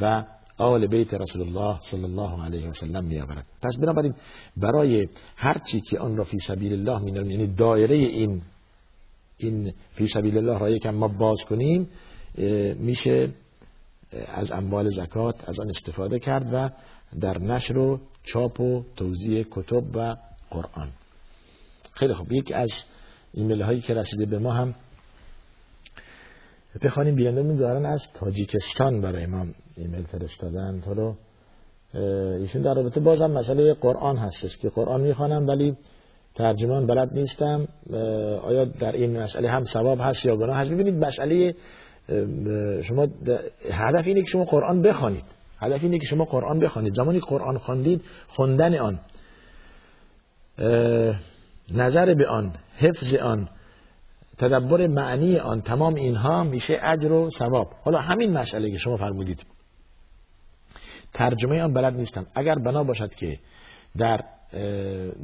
[0.00, 0.24] و
[0.58, 4.14] آل بیت رسول الله صلی الله علیه و سلم می آورد پس بنابراین
[4.56, 8.42] برای هر چی که آن را فی سبیل الله می یعنی دایره این
[9.36, 11.88] این فی سبیل الله را یکم ما باز کنیم
[12.78, 13.28] میشه
[14.12, 16.70] از اموال زکات از آن استفاده کرد و
[17.20, 20.16] در نشر و چاپ و توضیح کتب و
[20.50, 20.88] قرآن.
[21.92, 22.32] خیلی خوب.
[22.32, 22.70] یک از
[23.34, 24.74] ایمیل هایی که رسیده به ما هم
[26.82, 27.14] بخوانیم.
[27.14, 29.46] بیرنده دارن از تاجیکستان برای ما
[29.76, 30.82] ایمیل فرستادن.
[30.86, 31.14] حالا
[32.38, 35.76] ایشون در رابطه بازم مسئله قرآن هستش که قرآن می‌خوانم ولی
[36.34, 37.68] ترجمان بلد نیستم.
[38.42, 41.54] آیا در این مسئله هم ثواب هست یا گناه هست؟ ببینید مسئله
[42.82, 43.08] شما
[43.70, 45.24] هدف اینه که شما قرآن بخوانید.
[45.58, 46.94] هدف اینه که شما قرآن بخوانید.
[46.94, 49.00] زمانی قرآن خواندید خوندن آن
[51.74, 53.48] نظر به آن حفظ آن
[54.38, 57.70] تدبر معنی آن تمام اینها میشه اجر و ثواب.
[57.84, 59.46] حالا همین مسئله که شما فرمودید.
[61.14, 62.26] ترجمه آن بلد نیستم.
[62.34, 63.38] اگر بنا باشد که
[63.98, 64.24] در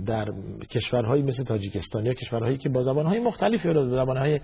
[0.06, 0.32] در
[0.70, 4.40] کشورهایی مثل تاجیکستان یا کشورهایی که با زبانهای مختلفی زبانهای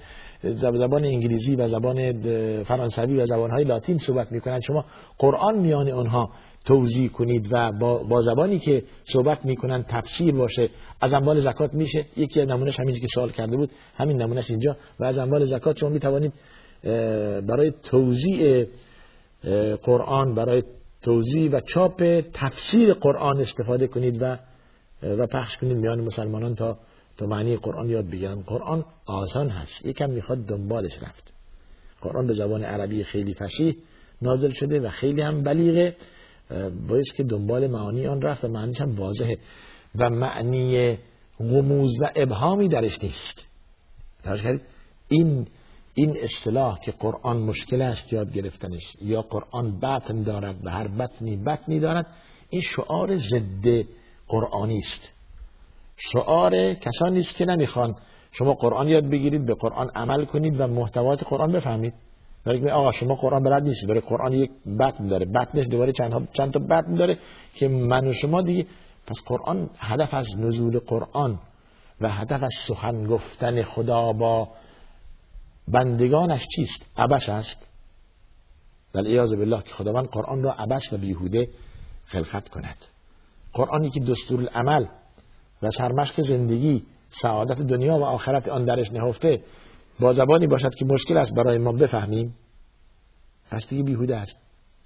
[0.54, 2.22] زبان انگلیسی و زبان
[2.62, 4.84] فرانسوی و زبانهای لاتین صحبت می‌کنند شما
[5.18, 6.30] قرآن میان آنها
[6.64, 10.68] توضیح کنید و با, با زبانی که صحبت می‌کنن تفسیر باشه.
[11.00, 12.06] از اموال زکات میشه.
[12.16, 13.70] یکی از نمونهش همینجی که سوال کرده بود.
[13.96, 14.76] همین نمونهش اینجا.
[15.00, 16.32] و از اموال زکات شما می‌توانید
[17.46, 18.66] برای توضیح
[19.82, 20.62] قرآن برای
[21.02, 24.38] توضیح و چاپ تفسیر قرآن استفاده کنید و
[25.02, 26.78] و پخش کنید میان مسلمانان تا
[27.16, 28.42] تا معنی قرآن یاد بگیرن.
[28.42, 29.86] قرآن آسان هست.
[29.86, 31.34] یکم می‌خواد دنبالش رفت.
[32.00, 33.76] قرآن به زبان عربی خیلی فشیح
[34.22, 35.96] نازل شده و خیلی هم بلیغه.
[36.88, 39.38] باید که دنبال معانی آن رفت و معنیش هم واضحه.
[39.94, 40.98] و معنی
[41.38, 43.46] غموز و ابهامی درش نیست.
[45.08, 45.46] این
[45.94, 51.36] این اصطلاح که قرآن مشکل است یاد گرفتنش یا قرآن بطن دارد و هر بطنی
[51.36, 52.06] بطنی دارد
[52.50, 53.84] این شعار ضد
[54.28, 55.12] قرآنی است.
[55.96, 57.94] شعار کسانی است که نمی‌خوان
[58.32, 61.94] شما قرآن یاد بگیرید به قرآن عمل کنید و محتوات قرآن بفهمید.
[62.46, 64.50] ولی آقا شما قرآن بلد نیست داره قرآن یک
[64.80, 65.26] بطن داره.
[65.26, 67.18] بطنش دوباره چند, چند تا بطن داره
[67.54, 68.66] که من و شما دیگه
[69.06, 71.38] پس قرآن هدف از نزول قرآن
[72.00, 74.48] و هدف از سخن گفتن خدا با
[75.68, 77.56] بندگانش چیست؟ عبش است؟
[78.92, 81.48] در ایاز بالله که خداوند قرآن را عبش و بیهوده
[82.04, 82.76] خلقت کند.
[83.52, 84.86] قرآنی که دستور العمل
[85.62, 89.42] و سرمشق زندگی سعادت دنیا و آخرت آن درش نهفته
[90.00, 92.34] با زبانی باشد که مشکل است برای ما بفهمیم.
[93.50, 94.36] پس دیگه بیهوده است.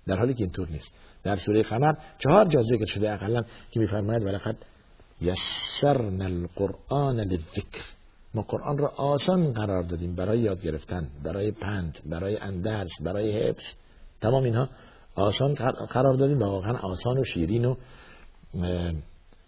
[0.07, 0.93] در حالی که اینطور نیست.
[1.23, 4.57] در سوره قمر چهار جا ذکر شده اقلا که میفرماید ولقد
[5.21, 7.96] یسرنا القرآن للذکر.
[8.37, 13.65] ما قرآن را آسان قرار دادیم برای یاد گرفتن برای پند برای اندرس برای حفظ.
[14.21, 14.69] تمام اینها
[15.15, 15.55] آسان
[15.91, 17.75] قرار دادیم و واقعا آسان و شیرین و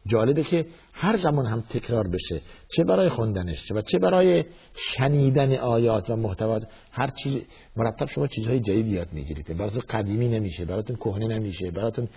[0.07, 2.41] جالبه که هر زمان هم تکرار بشه.
[2.77, 7.43] چه برای خوندنش و چه برای شنیدن آیات و محتوات هر چیز
[7.77, 9.57] مرتب شما چیزهای جدید یاد می‌گیرید.
[9.57, 12.09] براتون قدیمی نمیشه براتون کهنه نمیشه براتون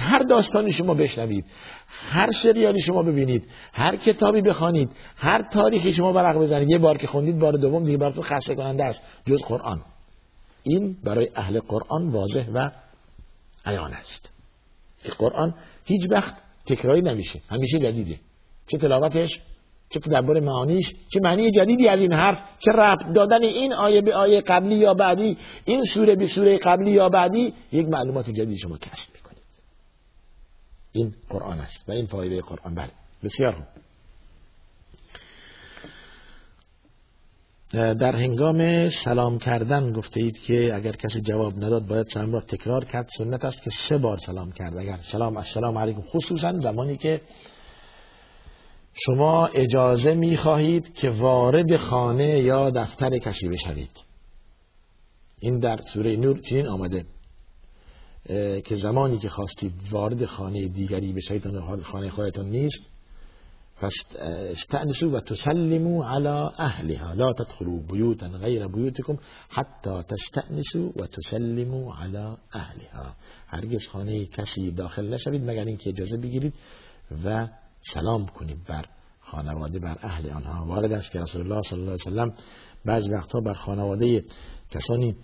[0.00, 1.44] هر داستانی شما بشنوید
[1.88, 7.06] هر سریالی شما ببینید هر کتابی بخوانید هر تاریخی شما برق بزنید یه بار که
[7.06, 9.82] خوندید بار دوم دیگه براتون خسته کننده است جز قرآن.
[10.62, 12.70] این برای اهل قرآن واضح و
[13.66, 14.30] عیان است.
[15.18, 16.34] قرآن هیچ وقت
[16.66, 18.16] تکراری نمیشه همیشه جدیده.
[18.66, 19.40] چه تلاوتش
[19.90, 24.14] چه تدبر معانیش چه معنی جدیدی از این حرف چه ربط دادن این آیه به
[24.14, 28.76] آیه قبلی یا بعدی این سوره به سوره قبلی یا بعدی یک معلومات جدید شما
[28.76, 29.19] کسب
[30.92, 32.74] این قرآن است و این فایده قرآن.
[32.74, 32.90] بله
[33.22, 33.66] بسیار خوب.
[37.72, 42.84] در هنگام سلام کردن گفته اید که اگر کسی جواب نداد باید چند بار تکرار
[42.84, 43.08] کرد.
[43.18, 44.78] سنت است که سه بار سلام کرد.
[44.78, 47.20] اگر سلام السلام علیکم خصوصا زمانی که
[48.94, 53.90] شما اجازه می خواهید که وارد خانه یا دفتر کسی بشوید
[55.40, 57.04] این در سوره نور چنین آمده.
[58.64, 62.90] که زمانی که خواستید وارد خانه دیگری بشوید خانه خودتان نیست
[63.80, 67.14] فاستأنسوا و تسلموا على اهلها.
[67.14, 69.16] لا تدخلوا بيوتا غير بيوتكم
[69.48, 73.16] حتى تستأنسوا و تسلموا على اهلها.
[73.46, 76.54] هرگز خانه کسی داخل نشوید مگر اینکه اجازه بگیرید
[77.24, 77.48] و
[77.80, 78.84] سلام کنید بر
[79.20, 80.66] خانواده بر اهل آنها.
[80.66, 82.34] وارد است که رسول الله صلی الله علیه وسلم
[82.84, 84.24] بعض وقتها بر خانواده
[84.70, 85.16] کسانی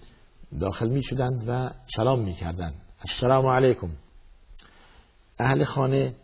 [0.60, 3.88] داخل می شدند و سلام می کردند السلام علیکم.
[5.38, 6.14] اهل خانه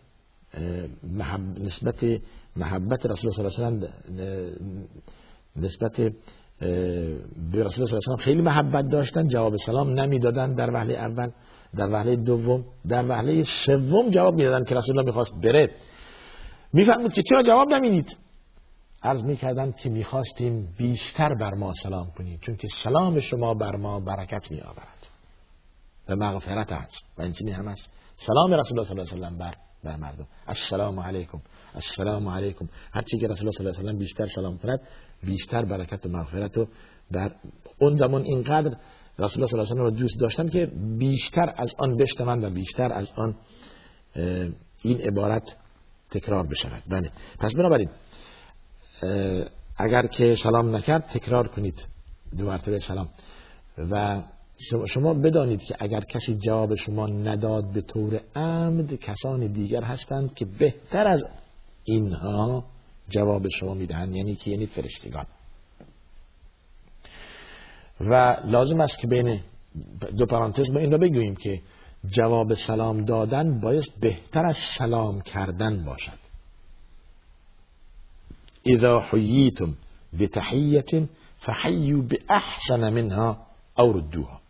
[1.03, 1.59] محب...
[1.59, 2.05] نسبت
[2.55, 4.87] محبت رسول صلی الله علیه وسلم
[5.55, 5.95] نسبت
[7.51, 10.53] به رسول صلی الله خیلی محبت داشتن جواب سلام نمی‌دادن.
[10.53, 11.29] در وهله اول
[11.75, 15.75] در وهله دوم در وهله سوم جواب می‌دادن که رسول الله می‌خواست بره.
[16.73, 18.17] می‌فهمید که چرا جواب نمی‌دید؟
[19.03, 23.99] عرض می‌کردن که می‌خواستیم بیشتر بر ما سلام کنید چون که سلام شما بر ما
[23.99, 24.92] برکت میآورد.
[26.09, 27.03] و مغفرت است.
[27.17, 27.89] و این هم است.
[28.17, 30.27] سلام رسول الله صلی الله علیه وسلم بر بر مردم.
[30.47, 31.41] السلام علیکم.
[31.75, 32.69] السلام علیکم.
[32.93, 34.79] هر چی که رسول الله صلی الله علیه و بیشتر سلام کند
[35.23, 36.67] بیشتر برکت و مغفرت و
[37.11, 37.31] در
[37.79, 38.77] اون زمان اینقدر
[39.19, 40.65] رسول الله صلی الله علیه و رو دوست داشتن که
[40.97, 43.35] بیشتر از آن بشنوند و بیشتر از آن
[44.83, 45.57] این عبارت
[46.11, 46.83] تکرار بشود.
[46.89, 47.11] بله.
[47.39, 47.89] پس بنابراین
[49.77, 51.87] اگر که سلام نکرد تکرار کنید.
[52.37, 53.09] دو مرتبه سلام.
[53.77, 54.21] و
[54.87, 60.45] شما بدانید که اگر کسی جواب شما نداد به طور عمد کسان دیگر هستند که
[60.45, 61.25] بهتر از
[61.83, 62.65] اینها
[63.09, 65.25] جواب شما می‌دهند یعنی که یعنی فرشتگان.
[67.99, 69.39] و لازم است که بین
[70.17, 71.61] دو پرانتز ما این را بگوییم که
[72.09, 76.23] جواب سلام دادن باید بهتر از سلام کردن باشد.
[78.65, 79.77] اذا حییتم
[80.19, 80.89] بتحیت
[81.37, 83.37] فحیو باحسن منها
[83.77, 84.42] او ردوها.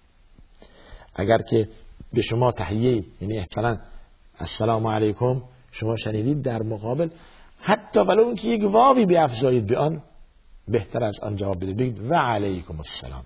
[1.15, 1.67] اگر که
[2.13, 3.82] به شما تحیه یعنی احترام
[4.39, 7.10] السلام علیکم شما شنیدید در مقابل
[7.60, 10.02] حتی ولو اینکه یک واوی بیافزایید به آن
[10.67, 12.12] بهتر از آن جواب بدید.
[12.12, 13.26] و علیکم السلام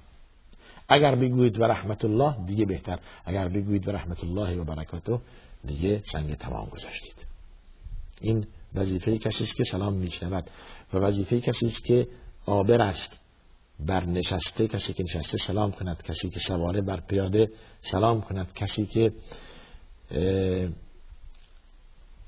[0.89, 2.99] اگر بگویید و رحمت الله دیگه بهتر.
[3.25, 5.19] اگر بگویید و رحمت الله و برکاته
[5.65, 7.25] دیگه سنگ تمام گذاشتید.
[8.21, 10.49] این وظیفه کسی است که سلام میشنود
[10.93, 12.07] و وظیفه کسی است که
[12.45, 13.19] آبر است.
[13.79, 17.49] بر نشسته کسی که نشسته سلام کند کسی که سواره بر پیاده
[17.81, 19.11] سلام کند کسی که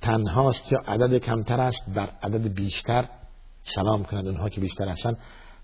[0.01, 3.09] تنهاست یا عدد کمتر است بر عدد بیشتر
[3.63, 4.27] سلام کند.
[4.27, 5.17] اونها که بیشتر هستن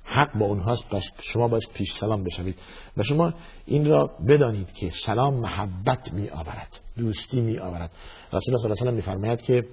[0.04, 0.90] حق با اونهاست.
[0.90, 2.60] پس شما باید پیش سلام بشوید.
[2.98, 3.34] و شما
[3.66, 7.92] این را بدانید که سلام محبت می آورد دوستی می آورد
[8.34, 9.66] رسول الله صلی الله علیه و میفرماید که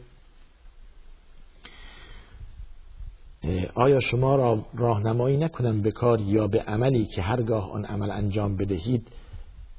[3.75, 8.57] آیا شما را راهنمایی نکنم به کار یا به عملی که هرگاه آن عمل انجام
[8.57, 9.09] بدهید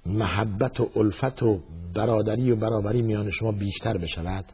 [0.06, 1.60] محبت و الفت و
[1.94, 4.46] برادری و برابری میان شما بیشتر بشود؟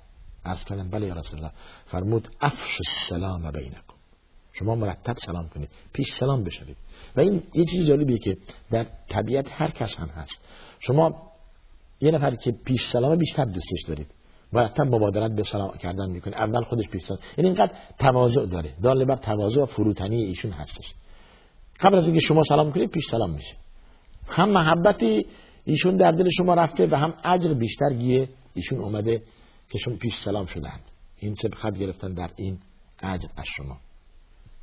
[0.43, 1.51] از کردم بله یا رسول الله.
[1.85, 3.81] فرمود افش السلام بینکم.
[4.53, 6.77] شما مرتب سلام کنید پیش سلام بشوید.
[7.15, 8.37] و این یه چیز جالبیه که
[8.71, 10.39] در طبیعت هر کس هم هست.
[10.79, 11.31] شما
[12.01, 14.07] یه نفر که پیش سلام بیشتر دوستش دارید.
[14.53, 16.37] مرتب مبادرت به سلام کردن می‌کنه.
[16.37, 18.73] اول خودش پیش سلام این یعنی اینقدر تواضع داره.
[18.83, 20.93] دال بر تواضع و فروتنی ایشون هستش.
[21.79, 23.55] قبل از اینکه شما سلام کنید پیش سلام میشه.
[24.27, 25.25] هم محبتی
[25.65, 29.21] ایشون در دل شما رفته و هم اجر بیشتر گیه ایشون اومده
[29.69, 30.81] که شما پیش سلام شدند
[31.17, 32.59] این سبخت گرفتن در این
[32.99, 33.77] اجر از شما.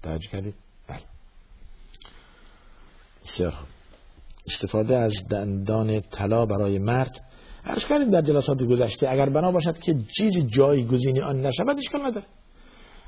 [0.02, 0.54] توجه کردید
[0.88, 1.00] بله.
[3.24, 3.54] بسیار
[4.46, 7.25] استفاده از دندان طلا برای مرد
[7.66, 12.26] عرض کردیم در جلسات گذشته اگر بنا باشد که چیزی جایگزین آن نشود اشکال نداره.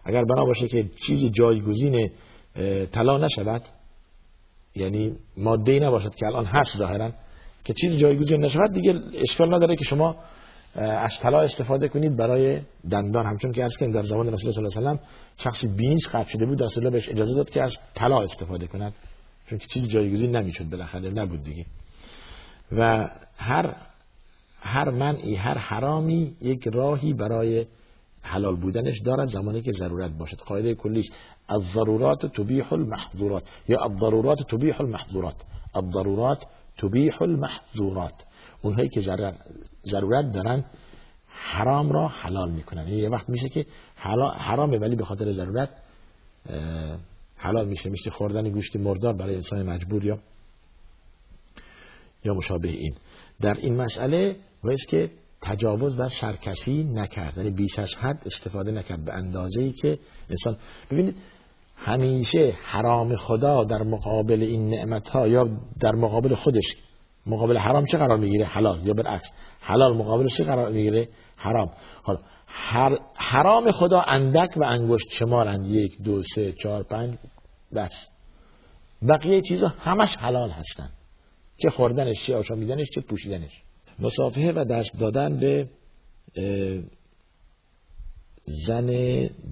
[0.04, 2.10] اگر بنا باشه که چیزی جایگزین
[2.92, 3.62] طلا نشود
[4.74, 7.12] یعنی ماده نباشد که الان هست ظاهرا
[7.64, 10.16] که چیزی جایگزین نشود دیگه اشکال نداره که شما
[10.74, 13.26] از طلا استفاده کنید برای دندان.
[13.26, 16.28] همچون که از که در زمان رسول الله صلی الله علیه و شخصی بینش قطع
[16.28, 18.92] شده بود رسول الله بهش اجازه داد که از طلا استفاده کند.
[19.50, 21.66] چون که چیز جایگزین نمی‌شد بالاخره نبود دیگه.
[22.72, 23.76] و هر
[24.60, 27.66] هر منعی هر حرامی یک راهی برای
[28.22, 30.36] حلال بودنش دارد زمانی که ضرورت باشد.
[30.36, 31.06] قاعده کلیش
[31.48, 33.42] الضرورات تبیح المحظورات.
[33.68, 35.36] یا الضرورات تبیح المحظورات.
[35.74, 36.44] الضرورات
[36.78, 38.24] تبیح المحظورات.
[38.62, 39.00] اونهایی که
[39.86, 40.64] ضرورت دارن
[41.28, 43.66] حرام را حلال می‌کنن یعنی یه وقت میشه که
[44.38, 45.70] حرامه ولی به خاطر ضرورت
[47.36, 47.90] حلال میشه.
[47.90, 50.18] میشه خوردن گوشت مردار برای انسان مجبور یا
[52.24, 52.94] یا مشابه این.
[53.40, 55.10] در این مسئله باید که
[55.42, 57.36] تجاوز و شرکشی نکرد.
[57.36, 59.98] یعنی بیش از حد استفاده نکرد به اندازه ای که
[60.30, 60.56] انسان
[60.90, 61.16] ببینید
[61.76, 65.48] همیشه حرام خدا در مقابل این نعمت ها یا
[65.80, 66.76] در مقابل خودش
[67.26, 71.70] مقابل حرام چه قرار می‌گیره؟ حلال یا برعکس حلال مقابل چه قرار می‌گیره؟ حرام.
[72.02, 72.18] حالا
[73.16, 75.66] حرام خدا اندک و انگشت شمارند.
[75.66, 77.18] یک دو سه چهار پنج
[77.74, 78.08] بس.
[79.08, 80.90] بقیه چیزا همش حلال هستن
[81.58, 83.62] چه خوردنش چه آشامیدنش چه پوشیدنش.
[83.98, 85.68] مصافحه و دست دادن به
[88.66, 88.86] زن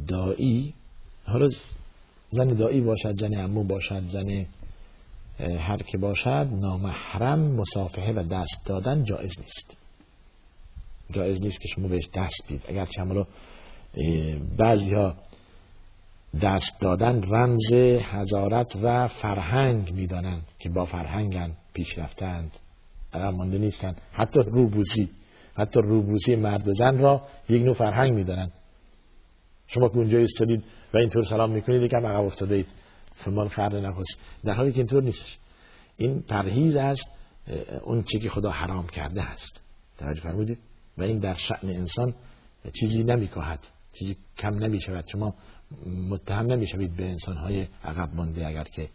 [0.09, 0.75] دایی
[1.25, 1.49] حالا
[2.31, 4.47] زن دایی باشد زن امو باشد زن
[5.39, 9.77] هر که باشد نامحرم مصافحه و دست دادن جایز نیست.
[11.11, 13.27] جایز نیست که شما بهش دست بید اگر چمرو
[14.59, 15.15] بعضی ها
[16.43, 17.73] دست دادن رمز
[18.13, 21.53] حضارت و فرهنگ می‌دانند که با فرهنگن.
[21.77, 22.51] پیش رفتند.
[23.13, 24.01] عقب مانده نیستند.
[24.13, 25.11] حتی روبوسی
[25.55, 28.53] حتی روبوسی مرد و زن را یک نوع فرهنگ می‌دانند.
[29.67, 32.67] شما که اونجا استادید و اینطور سلام می‌کنید یکم عقب افتاده اید
[33.15, 34.07] فمان خر نخوش
[34.45, 35.27] در حالی که اینطور نیست.
[35.97, 37.01] این پرهیز از
[37.83, 39.61] اون چی که خدا حرام کرده است.
[39.99, 40.59] توجه فرمودید؟
[40.99, 42.15] و این در شأن انسان
[42.81, 43.61] چیزی نمیکاهد.
[43.93, 45.05] چیزی کم نمی‌شود.
[45.13, 45.35] شما
[46.11, 48.89] متهم نمی‌شوید به انسان های عقب مانده اگر که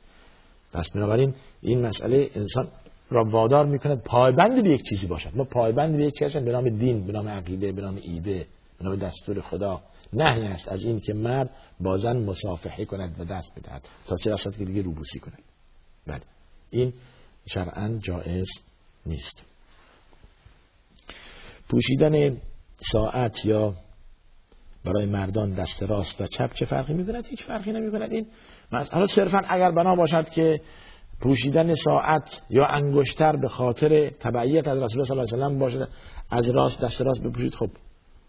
[0.73, 2.67] پس بنابراین این مسئله انسان
[3.09, 5.31] را وادار می‌کنه پایبند به یک چیزی باشد.
[5.35, 8.47] ما پایبند به یک چیزی به نام دین به نام عقیده به نام ایده
[8.79, 9.81] به نام دستور خدا.
[10.13, 11.49] نهی است از این که مرد
[11.79, 15.43] با زن مصافحه کند و دست بدهد تا چه رسد که دیگه روبوسی کند.
[16.07, 16.21] بله.
[16.69, 16.93] این
[17.45, 18.47] شرعا جائز
[19.05, 19.43] نیست.
[21.69, 22.37] پوشیدن
[22.91, 23.73] ساعت یا
[24.85, 28.27] برای مردان دست راست و چپ چه فرقی می‌کند هیچ فرقی نمی‌کند این
[28.71, 30.61] حالا صرفا اگر بنا باشد که
[31.21, 35.87] پوشیدن ساعت یا انگشتر به خاطر تبعیت از رسول الله صلی الله علیه و باشه
[36.31, 37.69] از راست دست راست بپوشید خب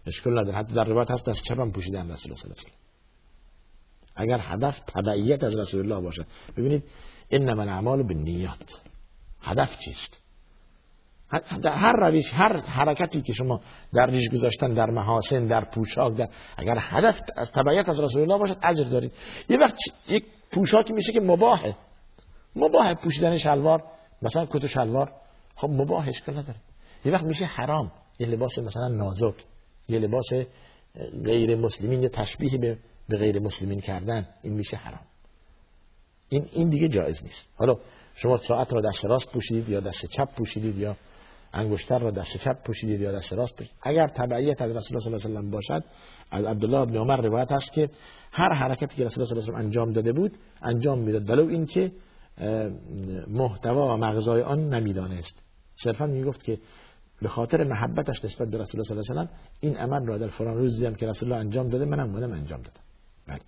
[0.07, 0.57] اشکال نداره.
[0.57, 2.83] حتی در روایت هست دست چپ هم پوشیدن رسول الله صلی الله علیه و
[4.15, 6.25] اگر هدف تبعیت از رسول الله باشد.
[6.57, 6.83] ببینید
[7.31, 8.81] انما الاعمال بالنیات.
[9.41, 10.22] هدف چیست؟
[11.39, 13.61] در هر روش هر حرکتی که شما
[13.93, 18.37] در ریش گذاشتن در محاسن در پوشاک در اگر هدف از تبعیت از رسول الله
[18.37, 19.11] باشد اجر دارید.
[19.49, 19.75] یه وقت
[20.07, 21.75] یک پوشاکی میشه که مباهه
[22.55, 23.83] مباه پوشیدن شلوار
[24.21, 25.11] مثلا کت و شلوار.
[25.55, 26.59] خب مباه اشکال نداره.
[27.05, 27.91] یه وقت میشه حرام.
[28.19, 29.35] یه لباس مثلا نازک.
[29.89, 30.25] یه لباس
[31.25, 32.77] غیر مسلمین یه تشبیه به
[33.09, 34.27] به غیر مسلمین کردن.
[34.43, 35.05] این میشه حرام.
[36.29, 37.47] این این دیگه جایز نیست.
[37.57, 37.77] حالا
[38.15, 40.95] شما ساعت را دست راست پوشیدید یا دست چپ پوشیدید یا
[41.53, 43.79] انگشتر را دست چپ پوشیدید یا دست راست پوشیدید.
[43.81, 45.83] اگر تبعیت از رسول الله صلی الله علیه و باشد
[46.31, 47.89] از عبدالله بن عمر روایت هست که
[48.31, 51.29] هر حرکتی که رسول الله صلی الله علیه و انجام داده بود انجام می‌داد.
[51.29, 51.91] ولو اینکه
[53.27, 55.43] محتوا و مغزای آن نمی‌دانست.
[55.75, 56.59] صرفا می‌گفت که
[57.21, 60.27] به خاطر محبتش نسبت به رسول الله صلی الله علیه و این عمل را در
[60.27, 62.81] فلان روز دیدم که رسول الله انجام داده منم منم انجام دادم.
[63.27, 63.39] بله.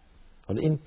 [0.48, 0.80] حالا این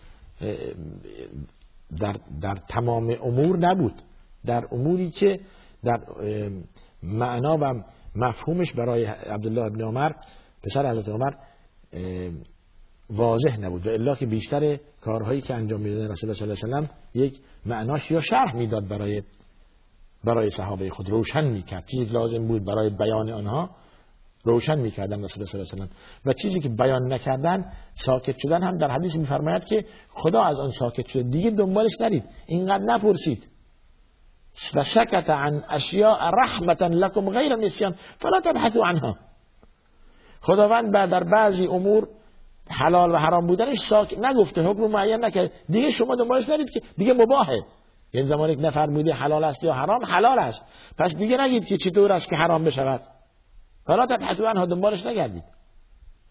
[1.99, 4.03] در در تمام امور نبود.
[4.47, 5.41] در اموری که
[5.85, 6.01] در
[7.03, 7.82] معنا و
[8.16, 10.12] مفهومش برای عبدالله ابن عمر
[10.62, 11.30] پسر حضرت عمر
[13.11, 16.90] واضح نبود و الا که بیشتر کارهایی که انجام می‌داد رسول الله صلی الله علیه
[17.14, 19.22] و یک معناش یا شرح می‌داد برای
[20.24, 21.11] برای صحابه خود.
[21.11, 21.86] روشن می‌کرد.
[21.86, 23.70] چیزی که لازم بود برای بیان آنها
[24.44, 25.96] روشن می‌کردن رسول الله صلی الله علیه
[26.26, 30.70] و چیزی که بیان نکردن ساکت شدن هم در حدیث میفرماید که خدا از آن
[30.70, 31.22] ساکت شده.
[31.22, 32.24] دیگه دنبالش نرید.
[32.46, 33.46] اینقدر نپرسید.
[34.74, 39.16] و سکت عن اشیاء رحمتا لكم غیر نسیان فلا تبحثوا عنها.
[40.40, 42.09] خداوند در بعضی امور
[42.70, 45.52] حلال و حرام بودنش ساک نگفته حکم معین نکرد.
[45.68, 47.64] دیگه شما دنبالش نرید که دیگه مباهه
[48.12, 50.64] یعنی زمانی که نفرمودی حلال است یا حرام حلال است.
[50.98, 53.02] پس دیگه نگید که چطور است که حرام بشود.
[53.86, 55.44] حالا تبحث عنها دنبالش نگردید.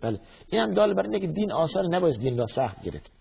[0.02, 0.20] بله.
[0.48, 3.12] این هم دال برای اینه که دین آسان نباید دین را سخت گرفت.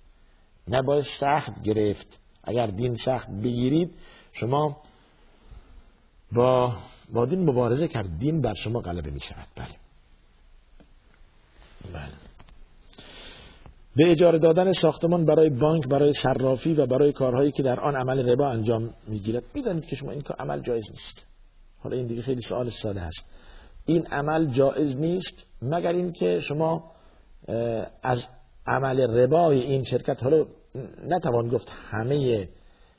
[0.69, 2.21] نباید سخت گرفت.
[2.45, 3.95] اگر دین سخت بگیرید
[4.33, 4.77] شما
[6.33, 6.77] با
[7.13, 9.67] با دین مبارزه کرد دین بر شما غلبه می شود بله.
[11.93, 12.13] بله.
[13.97, 18.29] به اجاره دادن ساختمان برای بانک برای صرافی و برای کارهایی که در آن عمل
[18.29, 19.43] ربا انجام می‌گیرد.
[19.55, 21.27] می‌دانید که شما این کار عمل جایز نیست.
[21.79, 23.25] حالا این دیگه خیلی سوال ساده هست
[23.85, 26.93] این عمل جایز نیست مگر اینکه شما
[28.03, 28.23] از
[28.67, 30.47] عمل ربای این شرکت حالا
[31.05, 32.49] نتوان گفت همه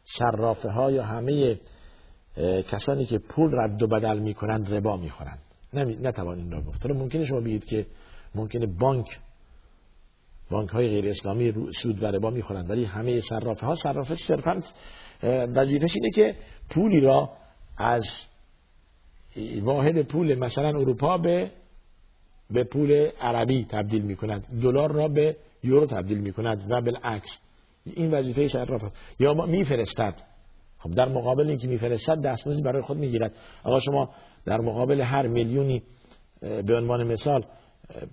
[0.04, 1.60] صرافه ها یا همه
[2.72, 5.40] کسانی که پول رد و بدل می‌کنند ربا می‌خورند.
[5.74, 6.86] نتوان این را گفت.
[6.86, 7.86] حالا ممکنه شما بگید که
[8.36, 9.20] ممکنه بانک
[10.50, 14.62] بانک های غیر اسلامی سود و ربا می‌خورند ولی همه صرافه ها صرافه صرفا
[15.24, 16.36] وظیفش اینه که
[16.70, 17.30] پولی را
[17.78, 18.06] از
[19.62, 21.52] واحد پول مثلا اروپا به
[22.50, 24.62] به پول عربی تبدیل می‌کنند.
[24.62, 27.40] دلار را به یورو تبدیل می‌کند و بالعکس.
[27.86, 30.14] این وظیفه صرافه یا میفرستد
[30.80, 33.34] خب در مقابل اینکه میفرستد دستمزدی برای خود می‌گیرد.
[33.64, 34.10] آقا شما
[34.46, 35.84] در مقابل هر میلیونی
[36.42, 37.46] به عنوان مثال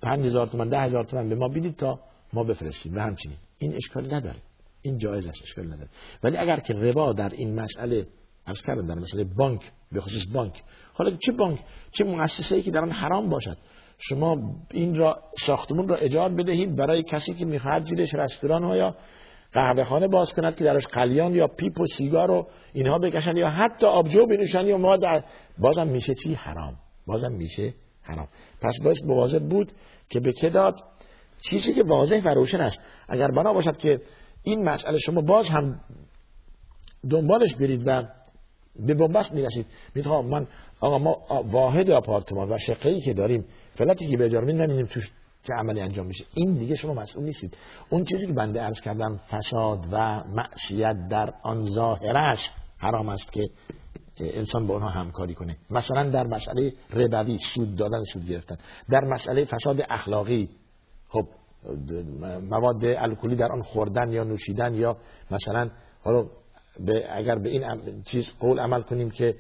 [0.03, 2.01] 5000 تومان 10000 تومان به ما بدید تا
[2.33, 2.97] ما بفرستیم.
[2.97, 3.37] و همچنین.
[3.59, 4.37] این اشکال نداره.
[4.83, 5.89] این جایز است اشکال نداره.
[6.23, 8.07] ولی اگر که ربا در این مسئله
[8.47, 10.63] از کردن در مسئله بانک به خصوص بانک.
[10.93, 11.61] حالا چه بانک؟
[11.93, 13.57] چه مؤسسه ای که در آن حرام باشد؟
[13.99, 18.97] شما این را ساختمون را اجار بدهید برای کسی که می‌خواهد زیرش رستوران یا
[19.55, 23.49] قهوه خانه باز کند که درش قلیان یا پیپ و سیگار و اینها بکشن یا
[23.49, 25.25] حتی آبجو بنوشن یا ما در
[25.59, 26.77] بازم میشه چی؟ حرام.
[27.07, 28.29] بازم میشه حرام.
[28.63, 29.73] پس باید مواظب بود
[30.09, 30.75] که به که داد؟
[31.51, 32.79] چیزی که واضح و روشن است.
[33.09, 34.01] اگر بنا باشد که
[34.43, 35.81] این مسئله شما باز هم
[37.11, 38.03] دنبالش برید و
[38.87, 39.67] به بنبست می‌رسید.
[39.95, 40.47] می‌خوام من
[40.81, 43.45] آقا ما واحد آپارتمان و شقه که داریم
[43.75, 45.11] فلتی که به اجاره نمیدیم توش
[45.45, 46.25] چه عملی انجام میشه.
[46.35, 47.57] این دیگه شما مسئول نیستید.
[47.91, 53.49] اون چیزی که بنده عرض کردم فساد و معصیت در آن ظاهرش حرام است که
[54.21, 55.57] انسان با اونها همکاری کنه.
[55.71, 58.57] مثلا در مسئله ربوی سود دادن سود گرفتن.
[58.91, 60.49] در مسئله فساد اخلاقی
[61.09, 61.27] خب
[62.51, 64.97] مواد الکلی در آن خوردن یا نوشیدن یا
[65.31, 65.71] مثلا
[66.03, 66.27] حالا
[67.11, 67.63] اگر به این
[68.03, 69.35] چیز قول عمل کنیم که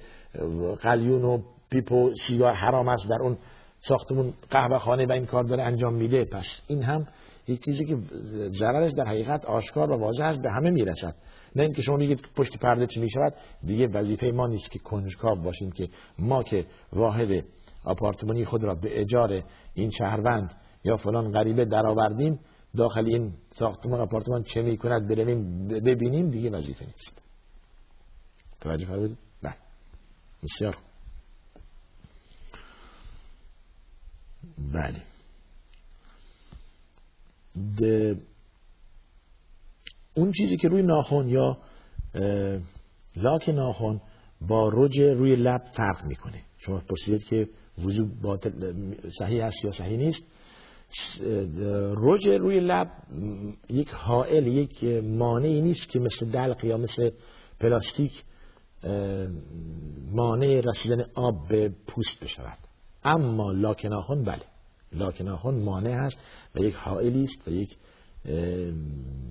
[0.82, 3.38] قلیون و پیپ و سیگار حرام است در اون
[3.88, 7.06] ساختمون قهوه خانه و این کار داره انجام میده پس این هم
[7.48, 7.96] یک چیزی که
[8.50, 11.14] ضررش در حقیقت آشکار و واضح است به همه می‌رسد.
[11.56, 15.72] نه اینکه شما میگید پشت پرده چی می‌شود دیگه وظیفه ما نیست که کنجکاو باشیم
[15.72, 17.44] که ما که واحد
[17.84, 19.42] آپارتمانی خود را به اجار
[19.74, 20.54] این شهروند
[20.84, 22.40] یا فلان غریبه درآوردیم
[22.76, 27.22] داخل این ساختمان آپارتمان چه می‌کند برویم ببینیم دیگه وظیفه نیست.
[28.60, 29.54] توجه فرمودید؟ بله.
[30.42, 30.76] بسیار
[34.72, 35.02] بله.
[40.14, 41.58] اون چیزی که روی ناخن یا
[43.16, 44.00] لاک ناخن
[44.40, 46.42] با رج روی لب فرق می‌کنه.
[46.58, 47.48] شما پرسیدید که
[47.84, 48.74] وضو باطل
[49.18, 50.22] صحیح است یا صحیح نیست؟
[51.96, 52.88] رج روی لب
[53.70, 57.10] یک حائل یک مانعی نیست که مثل دلق یا مثل
[57.60, 58.24] پلاستیک
[60.12, 62.58] مانع رسیدن آب به پوست بشود.
[63.04, 64.42] اما لاک ناخن بله.
[64.92, 66.18] لاک ناخن مانع است
[66.54, 67.76] و یک حائلی است و یک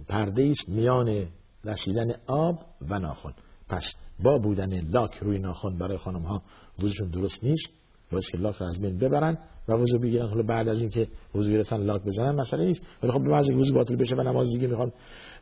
[0.08, 1.28] پرده است میان
[1.66, 2.60] رسیدن آب
[2.90, 3.34] و ناخن.
[3.70, 3.94] پس
[4.24, 6.42] با بودن لاک روی ناخن برای خانم ها
[6.80, 7.72] وضوشون درست نیست.
[8.12, 10.28] باید که لاک رو از بین ببرن و وضو بگیرن.
[10.28, 12.84] حالا بعد از اینکه وضو گرفتن لاک بزنن مسئله نیست.
[13.04, 14.92] ولی خب محض وضو باطل بشه و نماز دیگه می‌خوان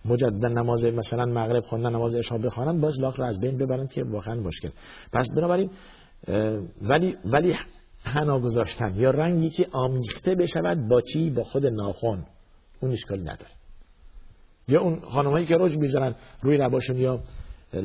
[0.05, 4.03] مجددا نماز مثلا مغرب خوندن نماز عشا بخوانن باز لاک رو از بین ببرن که
[4.03, 4.69] واقعا مشکل.
[5.13, 5.69] پس بنابراین
[6.82, 7.55] ولی ولی
[8.04, 12.26] حنا گذاشتن یا رنگی که آمیخته بشود با چی؟ با خود ناخن.
[12.82, 13.52] اون اشکالی نداره.
[14.68, 17.20] یا اون خانمایی که رج می‌ذارن روی لباشون یا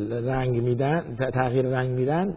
[0.08, 2.36] رنگ میدن تغییر رنگ میدن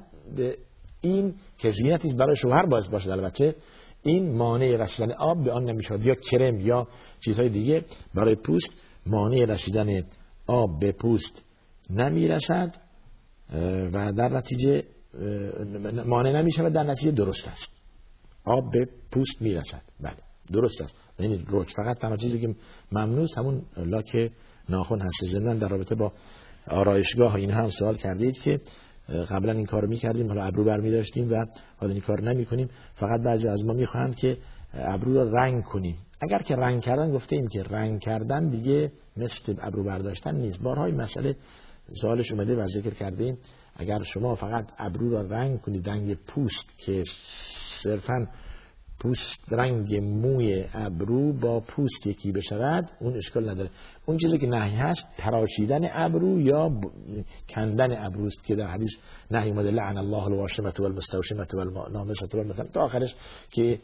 [1.02, 1.74] این که
[2.18, 3.56] برای شوهر باعث باشد البته.
[4.04, 6.06] این مانع رسیدن آب به آن نمی‌شود.
[6.06, 6.88] یا کرم یا
[7.26, 8.70] چیزهای دیگه برای پوست
[9.06, 10.04] مانع رسیدن
[10.48, 11.46] آب به پوست
[11.90, 12.76] نمی‌رسد
[13.94, 14.84] و در نتیجه
[16.06, 17.70] مانع نمی‌شود در نتیجه درست است.
[18.46, 19.82] آب به پوست می‌رسد.
[20.02, 20.18] بله
[20.54, 20.96] درست است.
[21.20, 22.56] یعنی روچ فقط تنها چیزی که
[22.92, 24.32] ممنوع همون لاک
[24.70, 26.12] ناخن هست زندن در رابطه با
[26.68, 28.60] آرایشگاه این هم سوال کردید که
[29.30, 31.46] قبلا این کارو می‌کردیم حالا ابرو برمی داشتیم و
[31.78, 34.38] حالا این کار نمی کنیم فقط بعضی از ما می‌خواهند که
[34.74, 35.96] ابرو رو رنگ کنیم.
[36.22, 40.62] اگر که رنگ کردن گفته ایم که رنگ کردن دیگه مثل ابرو برداشتن نیست.
[40.62, 41.36] بارهای مسئله
[42.02, 43.38] سوالش اومده و ذکر کردیم.
[43.80, 47.04] اگر شما فقط ابرو را رنگ کنید رنگ پوست که
[47.84, 48.28] صرفا
[49.00, 53.70] پوست رنگ موی ابرو با پوست یکی بشود اون اشکال نداره.
[54.06, 56.72] اون چیزی که نهی هست تراشیدن ابرو یا
[57.50, 58.92] کندن ابروست که در حدیث
[59.32, 63.16] نهی اومده لعن الله الواشمه والمستوشمه والنامسه والمثل تا آخرش
[63.52, 63.80] که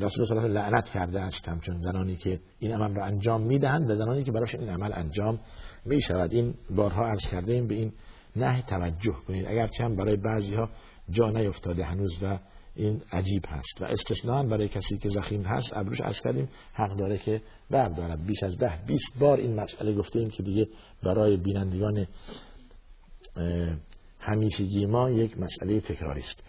[0.00, 4.24] رسول الله لعنت کرده است همچون زنانی که این عمل را انجام می‌دهند و زنانی
[4.24, 5.40] که براش این عمل انجام
[5.86, 7.92] می شود این بارها عرض کرده ایم به این
[8.36, 9.46] نه توجه کنید.
[9.46, 10.68] اگرچه هم برای بعضی ها
[11.10, 12.38] جا نیفتاده هنوز و
[12.76, 17.18] این عجیب هست و استثناء برای کسی که زخیم هست ابروش از کردیم حق داره
[17.18, 18.26] که بردارد.
[18.26, 20.68] بیش از ده بیست بار این مسئله گفتیم که دیگه
[21.02, 22.06] برای بینندگان
[24.20, 26.42] همیشگی ما یک مسئله تکراری است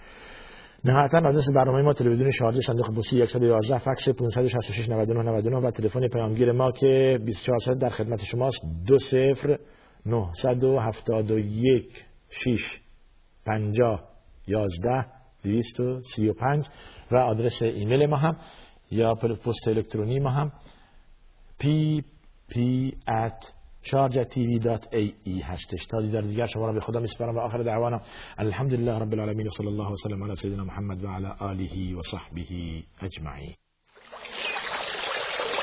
[0.86, 6.08] نهایتا آدرس برنامه ما تلویزیون شارجه صندوق پستی 111 فکس 566 99 99 و تلفن
[6.08, 8.62] پیامگیر ما که 24 ساعت در خدمت شماست.
[8.88, 9.14] 20
[10.06, 12.80] 971 6
[13.46, 14.04] 50
[14.48, 15.06] 11
[15.44, 16.66] 235
[17.12, 18.38] و آدرس ایمیل ما هم
[18.92, 20.52] یا پست الکترونی ما هم
[21.62, 22.56] pp
[23.08, 23.55] at
[23.92, 27.62] شارجه TV dot ae هستش تا دیدار دیگر شما را به خدا میسپارم و آخر
[27.62, 28.02] دعوانا
[28.40, 33.65] الحمد لله رب العالمين وصلى الله وسلم على سيدنا محمد وعلى آله وصحبه أجمعين